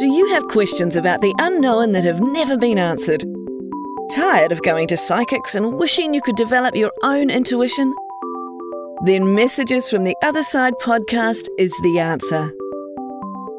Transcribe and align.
Do 0.00 0.06
you 0.06 0.28
have 0.28 0.48
questions 0.48 0.96
about 0.96 1.20
the 1.20 1.34
unknown 1.38 1.92
that 1.92 2.04
have 2.04 2.22
never 2.22 2.56
been 2.56 2.78
answered? 2.78 3.22
Tired 4.14 4.50
of 4.50 4.62
going 4.62 4.88
to 4.88 4.96
psychics 4.96 5.54
and 5.54 5.76
wishing 5.76 6.14
you 6.14 6.22
could 6.22 6.36
develop 6.36 6.74
your 6.74 6.90
own 7.02 7.28
intuition? 7.28 7.94
Then 9.04 9.34
Messages 9.34 9.90
from 9.90 10.04
the 10.04 10.16
Other 10.22 10.42
Side 10.42 10.72
podcast 10.80 11.48
is 11.58 11.70
the 11.82 11.98
answer. 11.98 12.50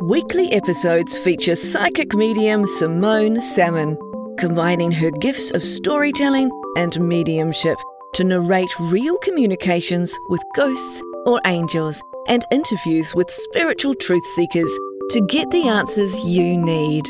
Weekly 0.02 0.52
episodes 0.52 1.16
feature 1.16 1.56
psychic 1.56 2.16
medium 2.16 2.66
Simone 2.66 3.40
Salmon, 3.40 3.96
combining 4.40 4.92
her 4.92 5.12
gifts 5.12 5.52
of 5.52 5.62
storytelling 5.62 6.50
and 6.76 7.00
mediumship 7.00 7.78
to 8.16 8.24
narrate 8.24 8.80
real 8.80 9.20
communications 9.20 10.18
with 10.30 10.42
ghosts 10.56 11.04
or 11.28 11.40
angels 11.46 12.02
and 12.28 12.44
interviews 12.52 13.14
with 13.14 13.30
spiritual 13.30 13.94
truth 13.94 14.26
seekers 14.26 14.76
to 15.12 15.22
get 15.28 15.52
the 15.52 15.68
answers 15.68 16.18
you 16.26 16.58
need. 16.58 17.06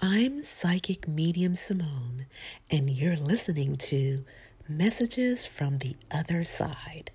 I'm 0.00 0.42
psychic 0.42 1.06
medium 1.06 1.54
Simone, 1.54 2.26
and 2.70 2.90
you're 2.90 3.16
listening 3.16 3.76
to 3.76 4.24
Messages 4.68 5.46
from 5.46 5.78
the 5.78 5.94
Other 6.12 6.42
Side. 6.42 7.12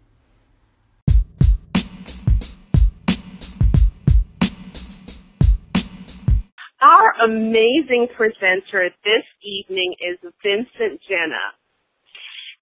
Our 6.82 7.30
amazing 7.30 8.08
presenter 8.18 8.90
this 9.06 9.26
evening 9.46 9.94
is 10.02 10.18
Vincent 10.42 11.00
Genna. 11.06 11.54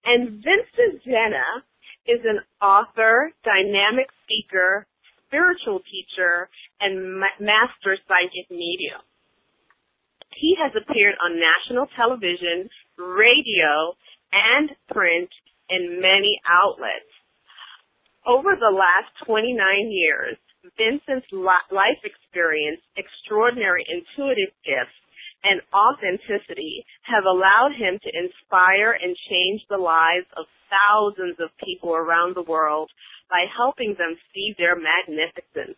And 0.03 0.43
Vincent 0.43 0.99
Genna 1.07 1.63
is 2.05 2.19
an 2.27 2.43
author, 2.61 3.31
dynamic 3.45 4.11
speaker, 4.27 4.85
spiritual 5.25 5.79
teacher, 5.87 6.49
and 6.81 7.21
ma- 7.21 7.39
master 7.39 7.95
psychic 8.11 8.51
medium. 8.51 8.99
He 10.35 10.53
has 10.59 10.73
appeared 10.75 11.15
on 11.23 11.39
national 11.39 11.87
television, 11.95 12.67
radio, 12.97 13.95
and 14.35 14.69
print 14.91 15.29
in 15.69 16.01
many 16.01 16.41
outlets. 16.43 17.07
Over 18.27 18.59
the 18.59 18.75
last 18.75 19.15
29 19.25 19.55
years, 19.87 20.35
Vincent's 20.77 21.27
life 21.31 22.01
experience, 22.03 22.81
extraordinary 22.97 23.85
intuitive 23.87 24.51
gifts, 24.65 24.97
and 25.43 25.61
authenticity 25.71 26.83
have 27.03 27.23
allowed 27.23 27.71
him 27.79 27.97
to 27.99 28.11
inspire 28.11 28.91
and 28.91 29.15
change 29.29 29.61
the 29.69 29.79
lives 29.79 30.27
of 30.35 30.45
thousands 30.67 31.39
of 31.39 31.49
people 31.63 31.95
around 31.95 32.35
the 32.35 32.43
world 32.43 32.91
by 33.29 33.45
helping 33.55 33.95
them 33.95 34.19
see 34.33 34.53
their 34.57 34.75
magnificence. 34.75 35.77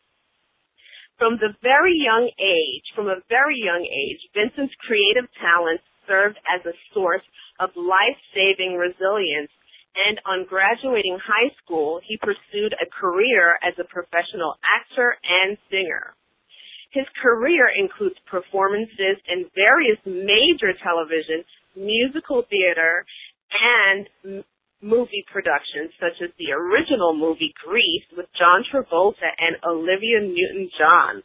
From 1.19 1.37
the 1.37 1.53
very 1.61 1.93
young 1.93 2.31
age, 2.39 2.85
from 2.95 3.07
a 3.07 3.21
very 3.29 3.61
young 3.61 3.85
age, 3.85 4.21
Vincent's 4.33 4.73
creative 4.81 5.29
talents 5.37 5.83
served 6.07 6.39
as 6.49 6.65
a 6.65 6.73
source 6.93 7.23
of 7.59 7.69
life-saving 7.75 8.73
resilience 8.73 9.51
and 9.95 10.19
on 10.25 10.45
graduating 10.47 11.19
high 11.19 11.51
school, 11.63 11.99
he 12.07 12.17
pursued 12.17 12.73
a 12.79 12.87
career 12.87 13.59
as 13.63 13.73
a 13.79 13.87
professional 13.87 14.55
actor 14.63 15.17
and 15.23 15.57
singer. 15.69 16.15
His 16.91 17.07
career 17.21 17.67
includes 17.71 18.19
performances 18.27 19.19
in 19.27 19.47
various 19.55 19.99
major 20.03 20.75
television, 20.83 21.43
musical 21.75 22.43
theater, 22.49 23.05
and 23.51 24.43
movie 24.81 25.23
productions, 25.31 25.91
such 25.99 26.19
as 26.23 26.31
the 26.35 26.51
original 26.51 27.15
movie 27.15 27.53
Grease 27.63 28.07
with 28.15 28.27
John 28.35 28.63
Travolta 28.67 29.29
and 29.39 29.55
Olivia 29.63 30.19
Newton-John. 30.19 31.23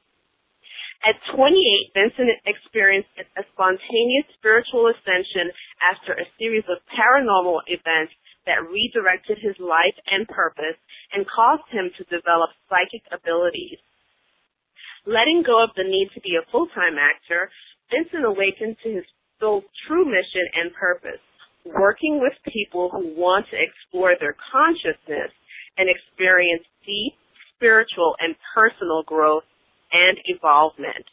At 1.05 1.17
28, 1.35 1.55
Vincent 1.95 2.31
experienced 2.47 3.11
a 3.19 3.43
spontaneous 3.53 4.27
spiritual 4.39 4.91
ascension 4.91 5.51
after 5.83 6.15
a 6.15 6.31
series 6.39 6.65
of 6.69 6.83
paranormal 6.91 7.63
events 7.67 8.13
that 8.47 8.63
redirected 8.71 9.39
his 9.43 9.59
life 9.59 9.99
and 10.07 10.27
purpose 10.27 10.79
and 11.13 11.27
caused 11.27 11.67
him 11.71 11.91
to 11.99 12.05
develop 12.05 12.51
psychic 12.71 13.03
abilities. 13.13 13.79
Letting 15.07 15.43
go 15.47 15.63
of 15.63 15.71
the 15.77 15.85
need 15.87 16.11
to 16.15 16.21
be 16.21 16.35
a 16.35 16.47
full-time 16.51 16.99
actor, 16.99 17.51
Vincent 17.91 18.25
awakened 18.25 18.77
to 18.83 18.91
his 18.91 19.07
true 19.39 20.07
mission 20.07 20.47
and 20.55 20.75
purpose, 20.75 21.23
working 21.65 22.19
with 22.19 22.35
people 22.51 22.91
who 22.91 23.15
want 23.15 23.47
to 23.51 23.59
explore 23.59 24.15
their 24.19 24.35
consciousness 24.51 25.31
and 25.79 25.87
experience 25.91 26.65
deep 26.87 27.15
spiritual 27.55 28.15
and 28.21 28.35
personal 28.55 29.03
growth 29.03 29.45
and 29.93 30.19
evolvement. 30.27 31.05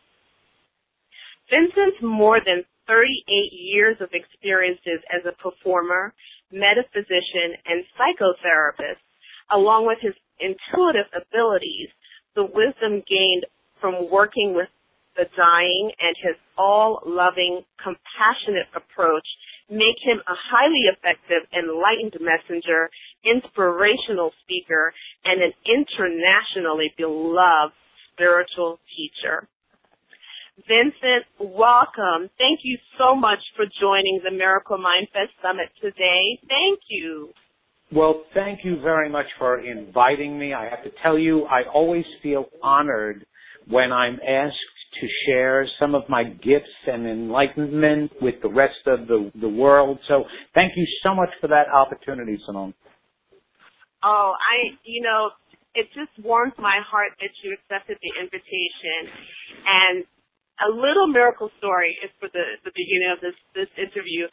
Vincent's 1.50 2.02
more 2.02 2.40
than 2.44 2.64
38 2.88 3.52
years 3.52 3.98
of 4.02 4.10
experiences 4.14 5.00
as 5.08 5.24
a 5.26 5.36
performer, 5.42 6.14
metaphysician, 6.54 7.58
and 7.66 7.84
psychotherapist, 7.98 9.02
along 9.52 9.88
with 9.90 9.98
his 10.02 10.14
intuitive 10.40 11.10
abilities, 11.12 11.90
the 12.36 12.46
wisdom 12.46 13.02
gained 13.10 13.46
from 13.82 14.10
working 14.10 14.54
with 14.56 14.70
the 15.18 15.26
dying 15.36 15.92
and 16.00 16.16
his 16.22 16.38
all-loving, 16.58 17.62
compassionate 17.78 18.70
approach 18.74 19.26
make 19.70 19.98
him 20.02 20.22
a 20.26 20.36
highly 20.50 20.90
effective, 20.90 21.46
enlightened 21.54 22.18
messenger, 22.22 22.90
inspirational 23.26 24.32
speaker, 24.44 24.94
and 25.26 25.42
an 25.42 25.54
internationally 25.66 26.94
beloved 26.98 27.74
spiritual 28.14 28.80
teacher. 28.96 29.48
Vincent, 30.58 31.26
welcome. 31.40 32.30
Thank 32.38 32.60
you 32.64 32.78
so 32.98 33.16
much 33.16 33.40
for 33.56 33.66
joining 33.82 34.22
the 34.24 34.32
Miracle 34.32 34.78
Mindfest 34.78 35.34
Summit 35.42 35.70
today. 35.82 36.40
Thank 36.48 36.80
you. 36.90 37.30
Well, 37.92 38.24
thank 38.34 38.60
you 38.64 38.80
very 38.82 39.10
much 39.10 39.26
for 39.40 39.60
inviting 39.60 40.38
me. 40.38 40.54
I 40.54 40.70
have 40.70 40.84
to 40.84 40.92
tell 41.02 41.18
you, 41.18 41.46
I 41.46 41.64
always 41.74 42.06
feel 42.22 42.46
honored 42.62 43.26
when 43.68 43.92
I'm 43.92 44.20
asked 44.28 44.56
to 45.02 45.08
share 45.26 45.68
some 45.80 45.96
of 45.96 46.04
my 46.08 46.24
gifts 46.24 46.86
and 46.86 47.08
enlightenment 47.08 48.12
with 48.22 48.36
the 48.44 48.50
rest 48.50 48.86
of 48.86 49.08
the, 49.08 49.32
the 49.42 49.50
world. 49.50 49.98
So 50.08 50.24
thank 50.54 50.74
you 50.76 50.86
so 51.02 51.16
much 51.16 51.30
for 51.42 51.48
that 51.48 51.66
opportunity, 51.74 52.38
Simone. 52.46 52.76
Oh, 54.04 54.34
I, 54.38 54.78
you 54.84 55.02
know, 55.02 55.32
it 55.74 55.88
just 55.96 56.12
warms 56.24 56.54
my 56.60 56.80
heart 56.86 57.12
that 57.20 57.32
you 57.44 57.56
accepted 57.58 57.98
the 58.02 58.22
invitation. 58.22 59.10
And 59.66 60.06
a 60.64 60.70
little 60.72 61.08
miracle 61.08 61.52
story 61.60 61.98
is 62.04 62.10
for 62.20 62.32
the, 62.32 62.58
the 62.64 62.72
beginning 62.72 63.12
of 63.12 63.20
this, 63.20 63.36
this 63.54 63.72
interview. 63.76 64.28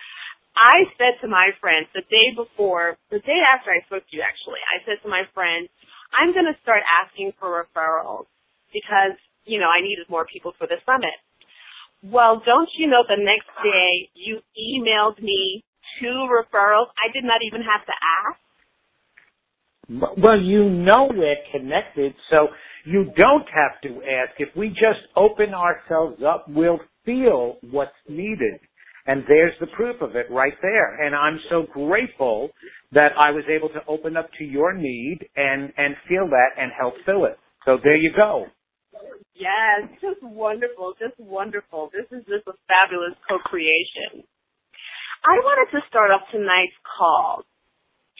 I 0.54 0.86
said 0.98 1.18
to 1.22 1.28
my 1.28 1.50
friend 1.60 1.86
the 1.94 2.02
day 2.10 2.34
before, 2.34 2.98
the 3.10 3.22
day 3.22 3.41
after 3.42 3.70
I 3.70 3.82
spoke 3.86 4.06
to 4.06 4.14
you 4.14 4.22
actually, 4.22 4.62
I 4.66 4.82
said 4.86 5.02
to 5.02 5.08
my 5.08 5.26
friend, 5.34 5.68
I'm 6.10 6.34
going 6.34 6.50
to 6.50 6.58
start 6.62 6.82
asking 6.86 7.32
for 7.38 7.62
referrals 7.62 8.26
because, 8.74 9.14
you 9.46 9.58
know, 9.58 9.70
I 9.70 9.82
needed 9.82 10.10
more 10.10 10.26
people 10.26 10.52
for 10.58 10.66
the 10.66 10.82
summit. 10.86 11.14
Well, 12.02 12.42
don't 12.44 12.70
you 12.78 12.88
know 12.88 13.04
the 13.06 13.20
next 13.20 13.50
day 13.62 14.10
you 14.14 14.41
emailed 14.56 15.22
me 15.22 15.62
two 16.00 16.26
referrals? 16.26 16.91
I 16.98 17.12
did 17.12 17.24
not 17.24 17.42
even 17.47 17.62
have 17.62 17.84
to 17.86 17.94
ask. 17.94 18.41
Well, 19.91 20.41
you 20.41 20.71
know 20.71 21.11
we're 21.12 21.37
connected, 21.53 22.15
so 22.31 22.49
you 22.87 23.12
don't 23.19 23.47
have 23.55 23.81
to 23.83 24.03
ask. 24.05 24.33
If 24.39 24.51
we 24.56 24.71
just 24.71 25.01
open 25.16 25.54
ourselves 25.54 26.22
up, 26.27 26.47
we'll 26.48 26.81
feel 27.04 27.59
what's 27.71 27.92
needed. 28.09 28.60
And 29.07 29.25
there's 29.28 29.54
the 29.60 29.66
proof 29.77 30.01
of 30.03 30.16
it 30.16 30.27
right 30.31 30.54
there. 30.63 31.04
And 31.04 31.16
I'm 31.16 31.41
so 31.51 31.66
grateful 31.72 32.51
that 32.92 33.13
I 33.19 33.33
was 33.33 33.45
able 33.51 33.69
to 33.71 33.81
open 33.89 34.16
up 34.16 34.31
to 34.39 34.45
your 34.45 34.75
need 34.75 35.19
and, 35.37 35.72
and 35.77 35.97
feel 36.09 36.28
that 36.28 36.51
and 36.63 36.72
help 36.78 36.95
fill 37.07 37.25
it. 37.27 37.39
So 37.66 37.78
there 37.83 37.97
you 37.97 38.13
go. 38.16 38.47
Yes, 39.34 39.91
just 40.01 40.22
wonderful, 40.22 40.95
just 41.01 41.19
wonderful. 41.19 41.91
This 41.93 42.07
is 42.16 42.25
just 42.27 42.47
a 42.47 42.54
fabulous 42.69 43.16
co-creation. 43.28 44.22
I 45.25 45.36
wanted 45.45 45.72
to 45.78 45.81
start 45.89 46.10
off 46.13 46.22
tonight's 46.33 46.77
call 46.98 47.45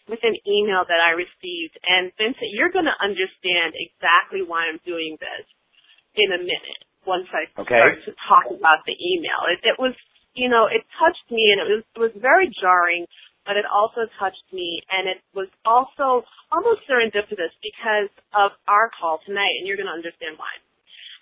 with 0.09 0.23
an 0.23 0.37
email 0.47 0.87
that 0.87 1.01
I 1.01 1.17
received. 1.17 1.77
And 1.85 2.13
Vincent, 2.17 2.55
you're 2.55 2.73
going 2.73 2.89
to 2.89 2.99
understand 2.99 3.77
exactly 3.77 4.41
why 4.47 4.71
I'm 4.71 4.81
doing 4.87 5.19
this 5.21 5.45
in 6.17 6.33
a 6.33 6.41
minute 6.41 6.83
once 7.07 7.29
I 7.33 7.49
okay. 7.61 7.81
start 7.81 7.99
to 8.07 8.13
talk 8.29 8.47
about 8.53 8.85
the 8.85 8.97
email. 8.97 9.49
It, 9.49 9.65
it 9.65 9.77
was, 9.81 9.97
you 10.37 10.49
know, 10.49 10.69
it 10.69 10.85
touched 11.01 11.27
me 11.31 11.53
and 11.53 11.59
it 11.65 11.69
was, 11.69 11.83
it 11.97 12.01
was 12.01 12.15
very 12.19 12.53
jarring, 12.61 13.09
but 13.49 13.57
it 13.57 13.65
also 13.65 14.05
touched 14.21 14.45
me 14.53 14.85
and 14.93 15.09
it 15.09 15.25
was 15.33 15.49
also 15.65 16.27
almost 16.53 16.85
serendipitous 16.85 17.55
because 17.65 18.13
of 18.37 18.53
our 18.69 18.93
call 18.93 19.21
tonight 19.25 19.57
and 19.59 19.65
you're 19.65 19.81
going 19.81 19.91
to 19.91 19.97
understand 19.97 20.37
why. 20.37 20.53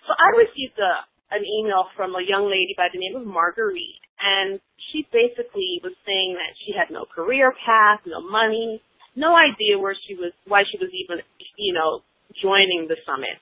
So 0.07 0.17
I 0.17 0.35
received 0.35 0.75
a, 0.81 1.05
an 1.31 1.45
email 1.45 1.87
from 1.95 2.17
a 2.17 2.23
young 2.25 2.49
lady 2.49 2.75
by 2.75 2.91
the 2.91 2.99
name 2.99 3.15
of 3.15 3.23
Marguerite, 3.23 4.03
and 4.19 4.59
she 4.91 5.07
basically 5.11 5.79
was 5.83 5.95
saying 6.05 6.35
that 6.35 6.53
she 6.65 6.75
had 6.75 6.91
no 6.91 7.05
career 7.07 7.53
path, 7.65 7.99
no 8.05 8.21
money, 8.21 8.81
no 9.15 9.35
idea 9.35 9.79
where 9.79 9.95
she 10.07 10.15
was, 10.15 10.31
why 10.47 10.63
she 10.69 10.77
was 10.77 10.91
even, 10.93 11.23
you 11.57 11.73
know, 11.73 12.03
joining 12.41 12.87
the 12.87 12.97
summit. 13.05 13.39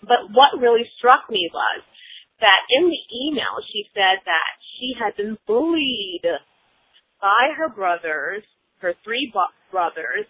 But 0.00 0.30
what 0.30 0.60
really 0.60 0.86
struck 0.98 1.26
me 1.30 1.50
was 1.52 1.82
that 2.40 2.62
in 2.70 2.86
the 2.86 3.02
email 3.26 3.58
she 3.72 3.84
said 3.94 4.22
that 4.24 4.52
she 4.78 4.94
had 4.94 5.16
been 5.16 5.36
bullied 5.46 6.26
by 7.20 7.50
her 7.56 7.68
brothers, 7.68 8.44
her 8.80 8.94
three 9.02 9.32
brothers, 9.72 10.26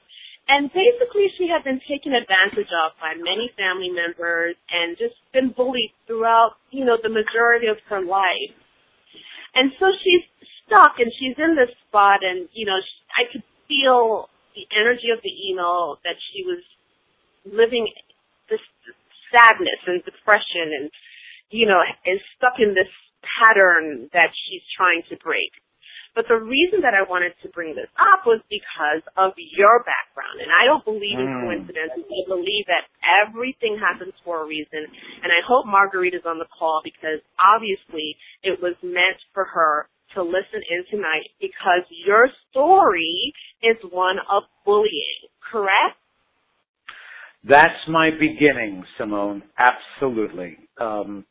and 0.49 0.73
basically 0.73 1.29
she 1.37 1.47
had 1.53 1.63
been 1.63 1.81
taken 1.85 2.17
advantage 2.17 2.73
of 2.73 2.97
by 2.97 3.13
many 3.13 3.53
family 3.61 3.93
members 3.93 4.57
and 4.73 4.97
just 4.97 5.21
been 5.33 5.53
bullied 5.53 5.93
throughout, 6.07 6.57
you 6.73 6.87
know, 6.89 6.97
the 6.97 7.13
majority 7.13 7.69
of 7.69 7.77
her 7.93 8.01
life. 8.01 8.57
And 9.55 9.73
so 9.79 9.87
she's 10.03 10.25
stuck 10.65 10.99
and 10.99 11.13
she's 11.19 11.37
in 11.39 11.57
this 11.57 11.73
spot 11.89 12.21
and, 12.23 12.49
you 12.53 12.67
know, 12.67 12.79
I 13.17 13.31
could 13.33 13.43
feel 13.67 14.29
the 14.55 14.67
energy 14.75 15.11
of 15.13 15.21
the 15.23 15.33
email 15.49 15.99
that 16.05 16.17
she 16.33 16.45
was 16.45 16.63
living 17.45 17.89
this 18.51 18.61
sadness 19.33 19.81
and 19.87 20.05
depression 20.05 20.73
and, 20.79 20.91
you 21.51 21.67
know, 21.67 21.81
is 22.05 22.21
stuck 22.37 22.59
in 22.59 22.75
this 22.75 22.91
pattern 23.25 24.09
that 24.13 24.31
she's 24.33 24.63
trying 24.77 25.03
to 25.11 25.17
break. 25.17 25.53
But 26.19 26.27
the 26.27 26.43
reason 26.43 26.83
that 26.83 26.99
I 26.99 27.07
wanted 27.07 27.31
to 27.47 27.49
bring 27.55 27.79
this 27.79 27.87
up 27.95 28.27
was 28.27 28.43
because 28.51 29.07
of 29.15 29.39
your 29.39 29.87
background. 29.87 30.43
And 30.43 30.51
I 30.51 30.67
don't 30.67 30.83
believe 30.83 31.15
in 31.15 31.31
mm. 31.31 31.47
coincidences. 31.47 32.03
I 32.03 32.27
believe 32.27 32.67
that 32.67 32.91
everything 33.23 33.79
happens 33.79 34.19
for 34.27 34.43
a 34.43 34.47
reason. 34.51 34.83
And 35.23 35.31
I 35.31 35.39
hope 35.47 35.71
Marguerite 35.71 36.19
is 36.19 36.27
on 36.27 36.43
the 36.43 36.51
call 36.51 36.83
because 36.83 37.23
obviously 37.39 38.19
it 38.43 38.59
was 38.59 38.75
meant 38.83 39.23
for 39.31 39.47
her 39.47 39.87
to 40.19 40.27
listen 40.27 40.59
in 40.59 40.83
tonight 40.91 41.31
because 41.39 41.87
your 42.03 42.27
story 42.51 43.31
is 43.63 43.79
one 43.95 44.19
of 44.27 44.43
bullying, 44.67 45.31
correct? 45.39 46.03
That's 47.47 47.79
my 47.87 48.11
beginning, 48.11 48.83
Simone. 48.99 49.47
Absolutely. 49.55 50.59
Um, 50.83 51.31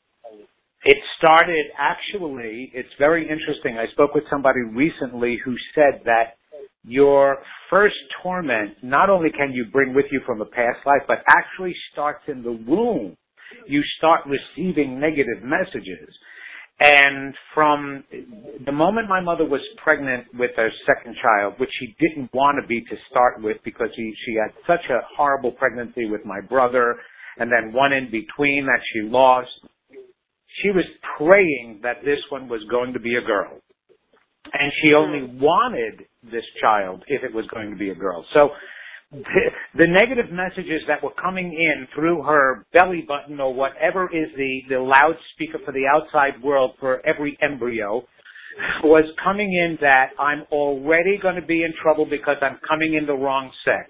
it 0.84 0.98
started 1.18 1.66
actually, 1.78 2.72
it's 2.74 2.90
very 3.00 3.24
interesting. 3.24 3.78
I 3.78 3.92
spoke 3.92 4.14
with 4.14 4.24
somebody 4.30 4.62
recently 4.62 5.38
who 5.44 5.56
said 5.74 6.02
that 6.06 6.38
your 6.84 7.38
first 7.70 7.96
torment 8.24 8.78
not 8.84 9.10
only 9.10 9.30
can 9.32 9.52
you 9.52 9.66
bring 9.72 9.94
with 9.94 10.06
you 10.12 10.22
from 10.26 10.42
a 10.42 10.46
past 10.46 10.80
life, 10.86 11.02
but 11.08 11.18
actually 11.28 11.74
starts 11.92 12.24
in 12.28 12.44
the 12.44 12.52
womb. 12.52 13.18
You 13.68 13.82
start 13.98 14.22
receiving 14.26 15.00
negative 15.00 15.44
messages. 15.44 16.10
And 16.80 17.34
from 17.56 18.04
the 18.66 18.72
moment 18.72 19.10
my 19.10 19.20
mother 19.20 19.46
was 19.46 19.62
pregnant 19.84 20.26
with 20.36 20.52
her 20.56 20.70
second 20.86 21.16
child, 21.22 21.56
which 21.58 21.72
she 21.80 21.96
didn't 22.00 22.32
want 22.34 22.60
to 22.62 22.68
be 22.68 22.82
to 22.82 22.96
start 23.10 23.42
with 23.42 23.58
because 23.66 23.90
she, 23.96 24.14
she 24.26 24.36
had 24.36 24.54
such 24.68 24.86
a 24.92 25.02
horrible 25.18 25.52
pregnancy 25.52 26.06
with 26.06 26.24
my 26.24 26.40
brother 26.40 26.98
and 27.40 27.52
then 27.52 27.74
one 27.74 27.94
in 27.94 28.06
between 28.06 28.66
that 28.68 28.80
she 28.94 29.10
lost, 29.10 29.50
she 30.62 30.70
was 30.70 30.86
praying 31.18 31.80
that 31.84 31.98
this 32.04 32.20
one 32.30 32.50
was 32.50 32.62
going 32.70 32.94
to 32.94 33.00
be 33.00 33.16
a 33.16 33.22
girl. 33.22 33.60
And 34.54 34.72
she 34.82 34.90
hmm. 34.90 34.96
only 34.96 35.40
wanted 35.40 36.06
this 36.24 36.46
child 36.62 37.04
if 37.08 37.24
it 37.24 37.34
was 37.34 37.46
going 37.48 37.72
to 37.72 37.78
be 37.78 37.90
a 37.90 37.96
girl. 37.96 38.26
So 38.34 38.50
the, 39.12 39.42
the 39.76 39.88
negative 39.88 40.32
messages 40.32 40.82
that 40.88 41.02
were 41.02 41.14
coming 41.22 41.54
in 41.54 41.88
through 41.96 42.24
her 42.24 42.66
belly 42.74 43.06
button 43.08 43.40
or 43.40 43.54
whatever 43.54 44.06
is 44.06 44.30
the, 44.36 44.60
the 44.70 44.80
loudspeaker 44.80 45.60
for 45.64 45.72
the 45.72 45.86
outside 45.88 46.42
world 46.44 46.72
for 46.80 47.06
every 47.06 47.38
embryo 47.42 48.04
was 48.84 49.06
coming 49.24 49.54
in 49.54 49.78
that 49.82 50.10
I'm 50.20 50.44
already 50.52 51.20
going 51.22 51.36
to 51.36 51.46
be 51.46 51.64
in 51.64 51.74
trouble 51.82 52.06
because 52.10 52.38
I'm 52.42 52.60
coming 52.68 52.96
in 52.96 53.06
the 53.06 53.14
wrong 53.14 53.52
sex. 53.64 53.90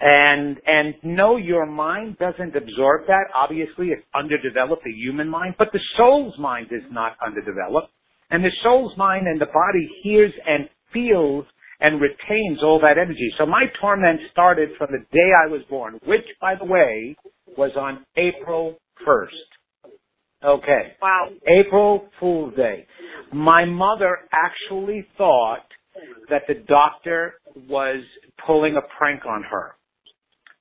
And, 0.00 0.56
and 0.66 0.94
no, 1.02 1.36
your 1.36 1.66
mind 1.66 2.18
doesn't 2.18 2.56
absorb 2.56 3.06
that. 3.06 3.24
Obviously, 3.34 3.88
it's 3.88 4.04
underdeveloped, 4.14 4.82
the 4.84 4.92
human 4.92 5.28
mind, 5.28 5.54
but 5.58 5.68
the 5.72 5.80
soul's 5.96 6.38
mind 6.38 6.68
is 6.70 6.82
not 6.90 7.16
underdeveloped. 7.24 7.90
And 8.30 8.44
the 8.44 8.50
soul's 8.62 8.96
mind 8.96 9.26
and 9.26 9.40
the 9.40 9.46
body 9.46 9.88
hears 10.02 10.32
and 10.46 10.68
feels 10.92 11.44
and 11.80 12.00
retains 12.00 12.62
all 12.62 12.80
that 12.80 12.98
energy. 12.98 13.30
So 13.38 13.46
my 13.46 13.64
torment 13.80 14.20
started 14.32 14.70
from 14.78 14.88
the 14.90 15.04
day 15.12 15.30
I 15.44 15.48
was 15.48 15.62
born, 15.68 15.98
which, 16.06 16.24
by 16.40 16.54
the 16.58 16.64
way, 16.64 17.16
was 17.56 17.72
on 17.76 18.04
April 18.16 18.78
1st. 19.06 19.28
Okay. 20.44 20.92
Wow. 21.00 21.28
April 21.46 22.08
Fool's 22.20 22.54
Day. 22.56 22.86
My 23.32 23.64
mother 23.64 24.18
actually 24.32 25.06
thought 25.16 25.66
that 26.28 26.42
the 26.48 26.54
doctor 26.68 27.34
was 27.68 28.02
pulling 28.46 28.76
a 28.76 28.82
prank 28.98 29.24
on 29.26 29.42
her 29.44 29.74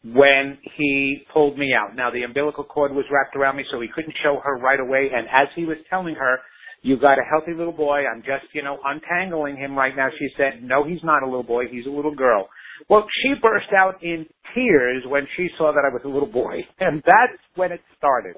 when 0.04 0.58
he 0.78 1.24
pulled 1.34 1.58
me 1.58 1.72
out. 1.74 1.96
Now 1.96 2.12
the 2.12 2.24
umbilical 2.24 2.64
cord 2.64 2.92
was 2.94 3.06
wrapped 3.12 3.36
around 3.36 3.56
me 3.56 3.64
so 3.72 3.80
he 3.80 3.88
couldn't 3.88 4.16
show 4.24 4.40
her 4.44 4.58
right 4.58 4.80
away 4.80 5.10
and 5.14 5.28
as 5.32 5.48
he 5.56 5.66
was 5.66 5.78
telling 5.90 6.16
her, 6.16 6.40
you 6.84 7.00
got 7.00 7.18
a 7.18 7.24
healthy 7.24 7.54
little 7.58 7.74
boy. 7.74 8.04
I'm 8.06 8.22
just, 8.22 8.54
you 8.54 8.62
know, 8.62 8.78
untangling 8.84 9.56
him 9.56 9.76
right 9.76 9.96
now. 9.96 10.10
She 10.20 10.28
said, 10.36 10.62
no, 10.62 10.84
he's 10.84 11.04
not 11.04 11.24
a 11.24 11.26
little 11.26 11.44
boy. 11.44 11.64
He's 11.72 11.86
a 11.86 11.90
little 11.90 12.14
girl. 12.14 12.50
Well, 12.90 13.08
she 13.22 13.34
burst 13.42 13.72
out 13.76 14.04
in 14.04 14.26
tears 14.54 15.04
when 15.08 15.26
she 15.38 15.48
saw 15.58 15.72
that 15.72 15.86
I 15.90 15.94
was 15.94 16.02
a 16.04 16.10
little 16.10 16.32
boy. 16.32 16.66
And 16.80 17.02
that's 17.06 17.40
when 17.56 17.72
it 17.72 17.80
started. 17.98 18.36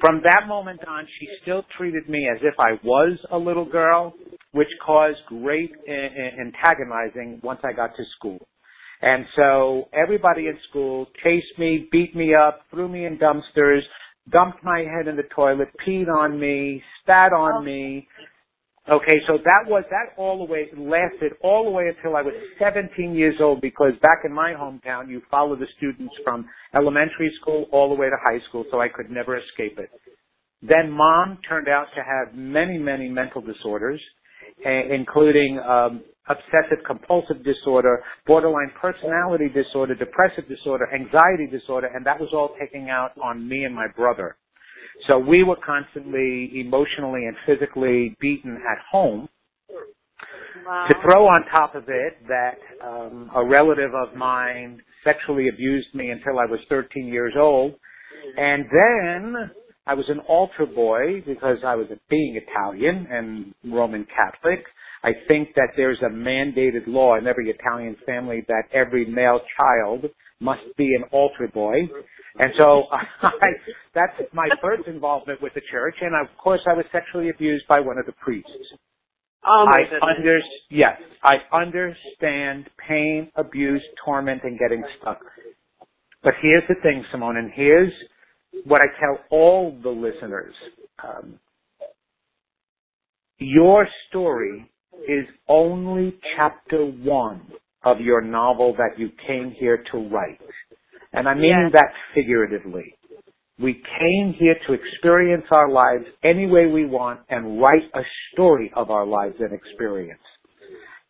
From 0.00 0.22
that 0.22 0.48
moment 0.48 0.80
on, 0.88 1.06
she 1.20 1.28
still 1.42 1.64
treated 1.76 2.08
me 2.08 2.26
as 2.34 2.40
if 2.42 2.54
I 2.58 2.72
was 2.82 3.18
a 3.30 3.36
little 3.36 3.66
girl, 3.66 4.14
which 4.52 4.68
caused 4.84 5.18
great 5.26 5.70
antagonizing 5.86 7.40
once 7.42 7.60
I 7.62 7.74
got 7.74 7.90
to 7.96 8.02
school. 8.16 8.38
And 9.02 9.26
so 9.34 9.88
everybody 9.92 10.46
in 10.46 10.56
school 10.70 11.06
chased 11.24 11.58
me, 11.58 11.88
beat 11.90 12.14
me 12.14 12.34
up, 12.34 12.60
threw 12.70 12.88
me 12.88 13.04
in 13.04 13.18
dumpsters, 13.18 13.80
dumped 14.30 14.62
my 14.62 14.78
head 14.78 15.08
in 15.08 15.16
the 15.16 15.24
toilet, 15.34 15.68
peed 15.84 16.08
on 16.08 16.38
me, 16.38 16.80
spat 17.02 17.32
on 17.32 17.64
me. 17.64 18.06
Okay, 18.88 19.16
so 19.26 19.38
that 19.44 19.68
was, 19.68 19.84
that 19.90 20.16
all 20.16 20.38
the 20.38 20.50
way, 20.50 20.68
lasted 20.76 21.32
all 21.42 21.64
the 21.64 21.70
way 21.70 21.84
until 21.88 22.16
I 22.16 22.22
was 22.22 22.34
17 22.60 23.12
years 23.12 23.36
old 23.40 23.60
because 23.60 23.92
back 24.02 24.20
in 24.24 24.32
my 24.32 24.54
hometown, 24.54 25.08
you 25.08 25.20
follow 25.30 25.56
the 25.56 25.66
students 25.76 26.14
from 26.24 26.48
elementary 26.74 27.32
school 27.40 27.66
all 27.72 27.88
the 27.88 28.00
way 28.00 28.08
to 28.08 28.16
high 28.22 28.40
school, 28.48 28.64
so 28.70 28.80
I 28.80 28.88
could 28.88 29.10
never 29.10 29.36
escape 29.36 29.78
it. 29.78 29.90
Then 30.62 30.92
mom 30.92 31.38
turned 31.48 31.68
out 31.68 31.86
to 31.96 32.02
have 32.02 32.36
many, 32.36 32.78
many 32.78 33.08
mental 33.08 33.40
disorders, 33.40 34.00
including 34.64 35.58
um, 35.58 36.02
obsessive 36.28 36.84
compulsive 36.86 37.44
disorder, 37.44 38.02
borderline 38.26 38.70
personality 38.80 39.48
disorder, 39.48 39.94
depressive 39.94 40.48
disorder, 40.48 40.86
anxiety 40.94 41.46
disorder, 41.50 41.88
and 41.92 42.06
that 42.06 42.18
was 42.20 42.30
all 42.32 42.54
taking 42.60 42.90
out 42.90 43.10
on 43.22 43.48
me 43.48 43.64
and 43.64 43.74
my 43.74 43.86
brother. 43.96 44.36
So 45.08 45.18
we 45.18 45.42
were 45.42 45.56
constantly 45.64 46.50
emotionally 46.60 47.26
and 47.26 47.36
physically 47.46 48.16
beaten 48.20 48.56
at 48.56 48.78
home. 48.90 49.28
Wow. 50.64 50.86
To 50.88 50.96
throw 51.02 51.26
on 51.26 51.44
top 51.56 51.74
of 51.74 51.84
it 51.88 52.18
that 52.28 52.58
um, 52.84 53.30
a 53.34 53.44
relative 53.44 53.90
of 53.94 54.14
mine 54.14 54.80
sexually 55.02 55.48
abused 55.48 55.92
me 55.94 56.10
until 56.10 56.38
I 56.38 56.44
was 56.44 56.60
13 56.68 57.06
years 57.06 57.34
old, 57.36 57.74
and 58.36 58.64
then 58.70 59.50
I 59.86 59.94
was 59.94 60.04
an 60.08 60.20
altar 60.28 60.66
boy 60.66 61.22
because 61.26 61.58
I 61.66 61.74
was 61.74 61.86
being 62.08 62.40
Italian 62.40 63.06
and 63.10 63.54
Roman 63.72 64.06
Catholic. 64.14 64.64
I 65.02 65.10
think 65.26 65.48
that 65.56 65.70
there's 65.76 65.98
a 66.02 66.10
mandated 66.10 66.86
law 66.86 67.16
in 67.16 67.26
every 67.26 67.50
Italian 67.50 67.96
family 68.06 68.44
that 68.46 68.64
every 68.72 69.04
male 69.04 69.40
child 69.56 70.04
must 70.40 70.62
be 70.76 70.94
an 70.94 71.04
altar 71.10 71.48
boy. 71.52 71.74
And 72.38 72.52
so 72.60 72.84
I, 73.22 73.48
that's 73.94 74.14
my 74.32 74.48
first 74.60 74.86
involvement 74.86 75.42
with 75.42 75.54
the 75.54 75.62
church. 75.70 75.96
And 76.00 76.14
of 76.14 76.36
course 76.38 76.60
I 76.66 76.74
was 76.74 76.84
sexually 76.92 77.30
abused 77.30 77.64
by 77.68 77.80
one 77.80 77.98
of 77.98 78.06
the 78.06 78.12
priests. 78.12 78.50
Oh 79.44 79.66
my 79.68 79.82
I 80.00 80.16
under, 80.16 80.38
yes, 80.70 81.00
I 81.24 81.38
understand 81.52 82.70
pain, 82.88 83.32
abuse, 83.34 83.82
torment, 84.04 84.42
and 84.44 84.56
getting 84.56 84.84
stuck. 85.00 85.18
But 86.22 86.34
here's 86.40 86.62
the 86.68 86.76
thing, 86.80 87.04
Simone, 87.10 87.36
and 87.36 87.50
here's 87.52 87.92
what 88.64 88.80
I 88.80 88.86
tell 89.00 89.18
all 89.30 89.78
the 89.82 89.88
listeners. 89.88 90.54
Um, 91.02 91.38
your 93.38 93.86
story 94.08 94.70
is 95.08 95.26
only 95.48 96.14
chapter 96.36 96.84
one 96.84 97.42
of 97.84 98.00
your 98.00 98.20
novel 98.20 98.74
that 98.78 98.98
you 98.98 99.10
came 99.26 99.54
here 99.58 99.82
to 99.90 99.98
write. 100.08 100.40
And 101.12 101.28
I 101.28 101.34
mean 101.34 101.70
yes. 101.72 101.72
that 101.72 101.92
figuratively. 102.14 102.94
We 103.58 103.74
came 103.74 104.34
here 104.38 104.54
to 104.66 104.72
experience 104.72 105.44
our 105.50 105.70
lives 105.70 106.04
any 106.24 106.46
way 106.46 106.66
we 106.66 106.86
want 106.86 107.20
and 107.28 107.60
write 107.60 107.90
a 107.94 108.00
story 108.32 108.72
of 108.74 108.90
our 108.90 109.06
lives 109.06 109.36
and 109.40 109.52
experience. 109.52 110.22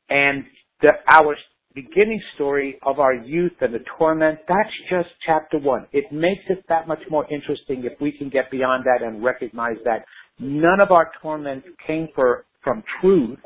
And 0.09 0.45
the, 0.81 0.93
our 1.11 1.37
beginning 1.75 2.21
story 2.35 2.79
of 2.83 2.99
our 2.99 3.14
youth 3.14 3.52
and 3.61 3.75
the 3.75 3.85
torment, 3.99 4.38
that's 4.49 4.71
just 4.91 5.09
chapter 5.25 5.59
one. 5.59 5.87
It 5.93 6.12
makes 6.12 6.43
it 6.49 6.64
that 6.69 6.88
much 6.88 7.00
more 7.11 7.26
interesting 7.33 7.85
if 7.85 8.00
we 8.00 8.12
can 8.12 8.29
get 8.29 8.50
beyond 8.50 8.85
that 8.85 9.05
and 9.05 9.23
recognize 9.23 9.76
that 9.85 10.05
none 10.38 10.81
of 10.81 10.91
our 10.91 11.11
torment 11.21 11.64
came 11.87 12.09
for, 12.14 12.45
from 12.62 12.83
truth. 13.00 13.38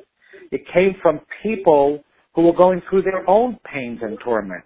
It 0.50 0.62
came 0.72 0.94
from 1.02 1.20
people 1.42 2.02
who 2.34 2.42
were 2.42 2.54
going 2.54 2.82
through 2.88 3.02
their 3.02 3.28
own 3.28 3.58
pains 3.72 4.00
and 4.02 4.18
torment. 4.22 4.64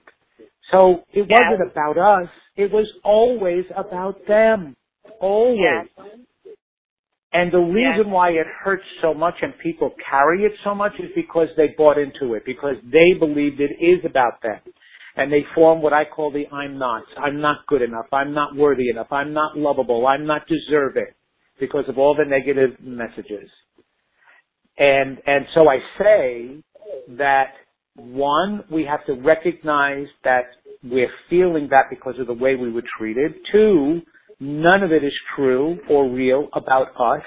So 0.72 1.04
it 1.12 1.26
wasn't 1.28 1.70
about 1.70 1.98
us. 1.98 2.28
It 2.56 2.70
was 2.70 2.86
always 3.04 3.64
about 3.76 4.16
them. 4.28 4.76
Always. 5.20 5.58
Yes. 5.96 6.06
And 7.32 7.52
the 7.52 7.58
reason 7.58 8.10
why 8.10 8.30
it 8.30 8.46
hurts 8.64 8.84
so 9.00 9.14
much 9.14 9.34
and 9.40 9.54
people 9.62 9.92
carry 10.08 10.42
it 10.44 10.52
so 10.64 10.74
much 10.74 10.92
is 10.98 11.10
because 11.14 11.48
they 11.56 11.68
bought 11.78 11.96
into 11.96 12.34
it, 12.34 12.44
because 12.44 12.74
they 12.90 13.12
believed 13.18 13.60
it 13.60 13.70
is 13.80 14.04
about 14.04 14.42
them. 14.42 14.58
And 15.16 15.32
they 15.32 15.44
form 15.54 15.80
what 15.80 15.92
I 15.92 16.04
call 16.04 16.32
the 16.32 16.48
I'm 16.48 16.78
nots. 16.78 17.06
I'm 17.16 17.40
not 17.40 17.66
good 17.68 17.82
enough. 17.82 18.06
I'm 18.12 18.34
not 18.34 18.56
worthy 18.56 18.90
enough. 18.90 19.08
I'm 19.12 19.32
not 19.32 19.56
lovable. 19.56 20.06
I'm 20.06 20.26
not 20.26 20.42
deserving 20.48 21.12
because 21.60 21.84
of 21.88 21.98
all 21.98 22.16
the 22.16 22.24
negative 22.24 22.80
messages. 22.80 23.48
And, 24.78 25.18
and 25.26 25.46
so 25.54 25.68
I 25.68 25.78
say 25.98 26.62
that 27.16 27.52
one, 27.96 28.64
we 28.72 28.84
have 28.84 29.04
to 29.06 29.14
recognize 29.14 30.06
that 30.24 30.44
we're 30.82 31.10
feeling 31.28 31.68
that 31.70 31.84
because 31.90 32.14
of 32.18 32.26
the 32.26 32.32
way 32.32 32.56
we 32.56 32.72
were 32.72 32.84
treated. 32.98 33.34
Two, 33.52 34.00
none 34.40 34.82
of 34.82 34.90
it 34.92 35.04
is 35.04 35.12
true 35.36 35.78
or 35.88 36.08
real 36.10 36.48
about 36.54 36.88
us. 36.98 37.24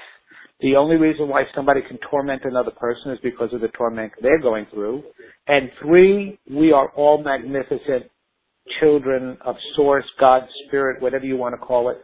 The 0.60 0.76
only 0.76 0.96
reason 0.96 1.28
why 1.28 1.44
somebody 1.54 1.80
can 1.86 1.98
torment 2.10 2.42
another 2.44 2.70
person 2.70 3.12
is 3.12 3.18
because 3.22 3.52
of 3.52 3.60
the 3.60 3.68
torment 3.68 4.12
they're 4.20 4.40
going 4.40 4.66
through. 4.72 5.02
And 5.46 5.70
three, 5.80 6.38
we 6.50 6.72
are 6.72 6.90
all 6.90 7.22
magnificent 7.22 8.10
children 8.80 9.36
of 9.44 9.56
source, 9.76 10.04
God, 10.22 10.42
spirit, 10.66 11.02
whatever 11.02 11.24
you 11.24 11.36
want 11.36 11.54
to 11.54 11.58
call 11.58 11.90
it. 11.90 11.98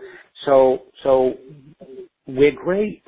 So, 0.45 0.83
so 1.03 1.35
we're 2.27 2.53
great. 2.53 3.03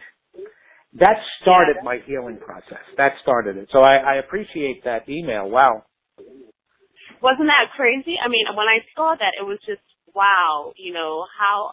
That 0.94 1.16
started 1.40 1.76
my 1.82 1.98
healing 2.06 2.38
process. 2.38 2.84
That 2.96 3.12
started 3.22 3.56
it. 3.56 3.68
So 3.72 3.80
I, 3.80 3.96
I 3.96 4.14
appreciate 4.16 4.84
that 4.84 5.08
email. 5.08 5.48
Wow. 5.48 5.84
Wasn't 7.22 7.48
that 7.48 7.72
crazy? 7.76 8.16
I 8.22 8.28
mean, 8.28 8.46
when 8.56 8.68
I 8.68 8.80
saw 8.96 9.14
that, 9.18 9.32
it 9.40 9.44
was 9.44 9.58
just 9.66 9.80
wow. 10.14 10.72
You 10.76 10.92
know 10.92 11.24
how 11.38 11.72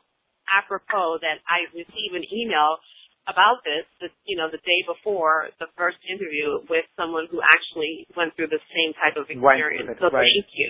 apropos 0.51 1.19
that 1.21 1.41
I 1.47 1.69
received 1.73 2.15
an 2.15 2.25
email 2.33 2.81
about 3.27 3.61
this, 3.61 3.85
the, 4.01 4.09
you 4.25 4.37
know, 4.37 4.49
the 4.49 4.61
day 4.65 4.81
before 4.89 5.49
the 5.59 5.67
first 5.77 5.97
interview 6.09 6.65
with 6.69 6.85
someone 6.97 7.29
who 7.29 7.39
actually 7.45 8.07
went 8.17 8.35
through 8.35 8.49
the 8.49 8.61
same 8.73 8.91
type 8.97 9.15
of 9.19 9.29
experience. 9.29 9.87
Right, 9.87 10.01
so 10.01 10.09
right. 10.09 10.25
thank 10.25 10.49
you. 10.57 10.69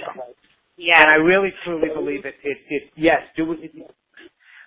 Yeah. 0.75 0.99
And 0.99 1.07
I 1.11 1.17
really 1.23 1.51
truly 1.63 1.89
believe 1.93 2.25
it. 2.25 2.35
It, 2.43 2.57
it 2.69 2.83
yes, 2.95 3.23
do 3.35 3.51
it. 3.51 3.71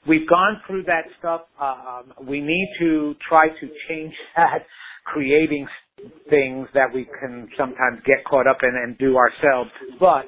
We've 0.07 0.29
gone 0.29 0.61
through 0.67 0.85
that 0.85 1.07
stuff. 1.19 1.43
Um, 1.61 2.27
we 2.27 2.41
need 2.41 2.69
to 2.81 3.15
try 3.29 3.49
to 3.49 3.67
change 3.89 4.15
that, 4.37 4.67
creating 5.05 5.67
things 6.29 6.67
that 6.75 6.93
we 6.93 7.07
can 7.21 7.49
sometimes 7.57 8.01
get 8.05 8.25
caught 8.25 8.47
up 8.47 8.59
in 8.63 8.75
and 8.75 8.99
do 8.99 9.17
ourselves. 9.17 9.71
But 10.01 10.27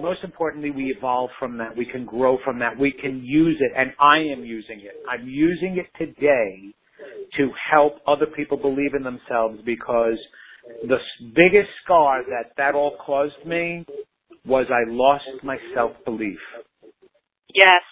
most 0.00 0.24
importantly, 0.24 0.70
we 0.70 0.94
evolve 0.96 1.30
from 1.38 1.58
that. 1.58 1.76
We 1.76 1.84
can 1.84 2.04
grow 2.06 2.38
from 2.44 2.58
that. 2.60 2.78
We 2.78 2.92
can 2.92 3.22
use 3.24 3.56
it, 3.60 3.72
and 3.76 3.92
I 4.00 4.18
am 4.32 4.44
using 4.44 4.80
it. 4.80 4.94
I'm 5.08 5.28
using 5.28 5.78
it 5.78 5.86
today 5.98 6.74
to 7.36 7.50
help 7.70 7.94
other 8.06 8.26
people 8.26 8.56
believe 8.56 8.94
in 8.94 9.02
themselves 9.02 9.60
because 9.64 10.18
the 10.82 10.98
biggest 11.34 11.68
scar 11.84 12.22
that 12.24 12.52
that 12.56 12.74
all 12.74 12.96
caused 13.04 13.44
me 13.46 13.84
was 14.46 14.66
I 14.70 14.90
lost 14.90 15.44
my 15.44 15.56
self-belief. 15.74 16.38
Yes. 17.54 17.82